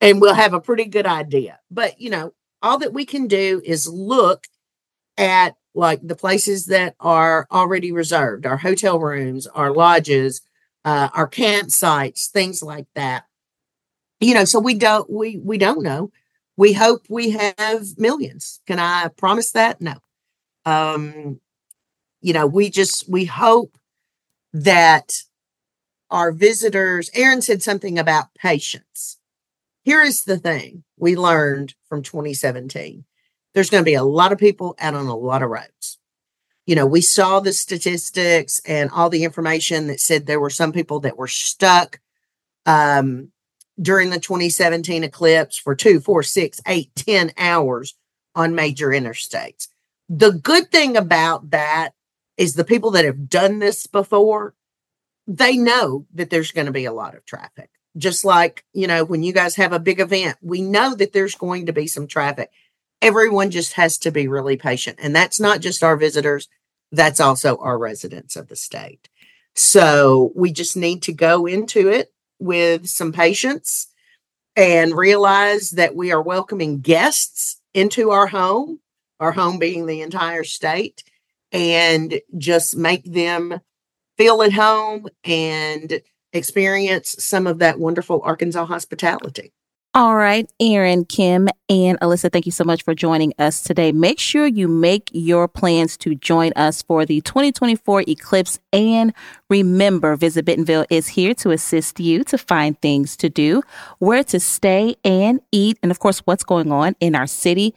and 0.00 0.20
we'll 0.20 0.34
have 0.34 0.54
a 0.54 0.60
pretty 0.60 0.84
good 0.84 1.06
idea. 1.06 1.58
But, 1.70 2.00
you 2.00 2.10
know, 2.10 2.32
all 2.62 2.78
that 2.78 2.92
we 2.92 3.04
can 3.04 3.26
do 3.26 3.60
is 3.64 3.88
look 3.88 4.46
at 5.18 5.56
like 5.74 6.00
the 6.02 6.16
places 6.16 6.66
that 6.66 6.94
are 7.00 7.46
already 7.50 7.92
reserved, 7.92 8.46
our 8.46 8.58
hotel 8.58 8.98
rooms, 8.98 9.46
our 9.46 9.72
lodges, 9.72 10.42
uh, 10.84 11.08
our 11.14 11.28
campsites, 11.28 12.28
things 12.28 12.62
like 12.62 12.86
that. 12.94 13.24
You 14.20 14.34
know, 14.34 14.44
so 14.44 14.60
we 14.60 14.74
don't 14.74 15.10
we 15.10 15.38
we 15.38 15.58
don't 15.58 15.82
know 15.82 16.12
we 16.56 16.72
hope 16.72 17.06
we 17.08 17.30
have 17.30 17.98
millions. 17.98 18.60
Can 18.66 18.78
I 18.78 19.08
promise 19.08 19.52
that? 19.52 19.80
No. 19.80 19.94
Um, 20.64 21.40
you 22.20 22.32
know, 22.32 22.46
we 22.46 22.70
just 22.70 23.08
we 23.08 23.24
hope 23.24 23.76
that 24.52 25.22
our 26.10 26.30
visitors, 26.30 27.10
Aaron 27.14 27.42
said 27.42 27.62
something 27.62 27.98
about 27.98 28.34
patience. 28.34 29.18
here 29.82 30.02
is 30.02 30.24
the 30.24 30.38
thing 30.38 30.84
we 30.96 31.16
learned 31.16 31.74
from 31.88 32.02
2017 32.02 33.04
there's 33.54 33.70
going 33.70 33.82
to 33.82 33.88
be 33.88 33.94
a 33.94 34.02
lot 34.02 34.32
of 34.32 34.38
people 34.38 34.74
out 34.78 34.94
on 34.94 35.06
a 35.06 35.16
lot 35.16 35.42
of 35.42 35.50
roads. 35.50 35.98
You 36.66 36.76
know, 36.76 36.86
we 36.86 37.00
saw 37.00 37.40
the 37.40 37.52
statistics 37.52 38.60
and 38.66 38.90
all 38.90 39.10
the 39.10 39.24
information 39.24 39.88
that 39.88 40.00
said 40.00 40.26
there 40.26 40.40
were 40.40 40.50
some 40.50 40.72
people 40.72 41.00
that 41.00 41.18
were 41.18 41.28
stuck 41.28 42.00
um, 42.66 43.32
during 43.80 44.10
the 44.10 44.20
2017 44.20 45.04
eclipse 45.04 45.58
for 45.58 45.74
two, 45.74 46.00
four, 46.00 46.22
six, 46.22 46.60
eight, 46.66 46.94
ten 46.94 47.32
hours 47.36 47.94
on 48.34 48.54
major 48.54 48.88
interstates. 48.88 49.68
The 50.08 50.32
good 50.32 50.70
thing 50.70 50.96
about 50.96 51.50
that 51.50 51.90
is 52.36 52.54
the 52.54 52.64
people 52.64 52.92
that 52.92 53.04
have 53.04 53.28
done 53.28 53.58
this 53.58 53.86
before, 53.86 54.54
they 55.26 55.56
know 55.56 56.06
that 56.14 56.30
there's 56.30 56.52
going 56.52 56.66
to 56.66 56.72
be 56.72 56.84
a 56.84 56.92
lot 56.92 57.14
of 57.14 57.24
traffic. 57.24 57.70
Just 57.96 58.24
like, 58.24 58.64
you 58.72 58.86
know, 58.86 59.04
when 59.04 59.22
you 59.22 59.32
guys 59.32 59.56
have 59.56 59.72
a 59.72 59.78
big 59.78 60.00
event, 60.00 60.38
we 60.40 60.62
know 60.62 60.94
that 60.94 61.12
there's 61.12 61.34
going 61.34 61.66
to 61.66 61.72
be 61.72 61.86
some 61.86 62.06
traffic 62.06 62.50
everyone 63.02 63.50
just 63.50 63.74
has 63.74 63.98
to 63.98 64.10
be 64.10 64.28
really 64.28 64.56
patient. 64.56 64.98
And 65.02 65.14
that's 65.14 65.40
not 65.40 65.60
just 65.60 65.82
our 65.82 65.96
visitors, 65.96 66.48
that's 66.92 67.20
also 67.20 67.56
our 67.56 67.76
residents 67.76 68.36
of 68.36 68.48
the 68.48 68.56
state. 68.56 69.08
So 69.54 70.32
we 70.34 70.52
just 70.52 70.76
need 70.76 71.02
to 71.02 71.12
go 71.12 71.44
into 71.46 71.88
it 71.88 72.12
with 72.38 72.88
some 72.88 73.12
patience 73.12 73.88
and 74.56 74.96
realize 74.96 75.70
that 75.70 75.94
we 75.94 76.12
are 76.12 76.22
welcoming 76.22 76.80
guests 76.80 77.60
into 77.74 78.10
our 78.10 78.28
home, 78.28 78.80
our 79.20 79.32
home 79.32 79.58
being 79.58 79.86
the 79.86 80.00
entire 80.00 80.44
state, 80.44 81.02
and 81.50 82.20
just 82.38 82.76
make 82.76 83.04
them 83.04 83.60
feel 84.16 84.42
at 84.42 84.52
home 84.52 85.08
and 85.24 86.00
experience 86.32 87.16
some 87.18 87.46
of 87.46 87.58
that 87.58 87.78
wonderful 87.78 88.20
Arkansas 88.22 88.66
hospitality. 88.66 89.52
All 89.94 90.16
right, 90.16 90.50
Aaron, 90.58 91.04
Kim, 91.04 91.48
and 91.68 92.00
Alyssa, 92.00 92.32
thank 92.32 92.46
you 92.46 92.52
so 92.52 92.64
much 92.64 92.82
for 92.82 92.94
joining 92.94 93.34
us 93.38 93.62
today. 93.62 93.92
Make 93.92 94.18
sure 94.18 94.46
you 94.46 94.66
make 94.66 95.10
your 95.12 95.46
plans 95.48 95.98
to 95.98 96.14
join 96.14 96.52
us 96.56 96.80
for 96.80 97.04
the 97.04 97.20
2024 97.20 98.04
eclipse. 98.08 98.58
And 98.72 99.12
remember, 99.50 100.16
Visit 100.16 100.46
Bentonville 100.46 100.86
is 100.88 101.08
here 101.08 101.34
to 101.34 101.50
assist 101.50 102.00
you 102.00 102.24
to 102.24 102.38
find 102.38 102.80
things 102.80 103.18
to 103.18 103.28
do, 103.28 103.62
where 103.98 104.24
to 104.24 104.40
stay 104.40 104.96
and 105.04 105.42
eat, 105.52 105.78
and 105.82 105.90
of 105.90 105.98
course, 105.98 106.20
what's 106.20 106.42
going 106.42 106.72
on 106.72 106.96
in 106.98 107.14
our 107.14 107.26
city 107.26 107.74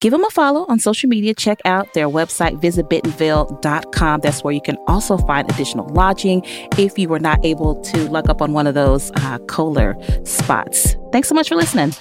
give 0.00 0.10
them 0.10 0.24
a 0.24 0.30
follow 0.30 0.66
on 0.68 0.78
social 0.78 1.08
media. 1.08 1.34
Check 1.34 1.60
out 1.64 1.92
their 1.94 2.08
website, 2.08 2.60
visitbentonville.com. 2.60 4.20
That's 4.20 4.44
where 4.44 4.54
you 4.54 4.60
can 4.60 4.76
also 4.86 5.16
find 5.18 5.50
additional 5.50 5.88
lodging 5.88 6.42
if 6.78 6.98
you 6.98 7.08
were 7.08 7.20
not 7.20 7.44
able 7.44 7.80
to 7.82 8.10
look 8.10 8.28
up 8.28 8.42
on 8.42 8.52
one 8.52 8.66
of 8.66 8.74
those 8.74 9.10
uh, 9.16 9.38
Coler 9.46 9.96
spots. 10.24 10.96
Thanks 11.12 11.28
so 11.28 11.34
much 11.34 11.48
for 11.48 11.56
listening. 11.56 11.92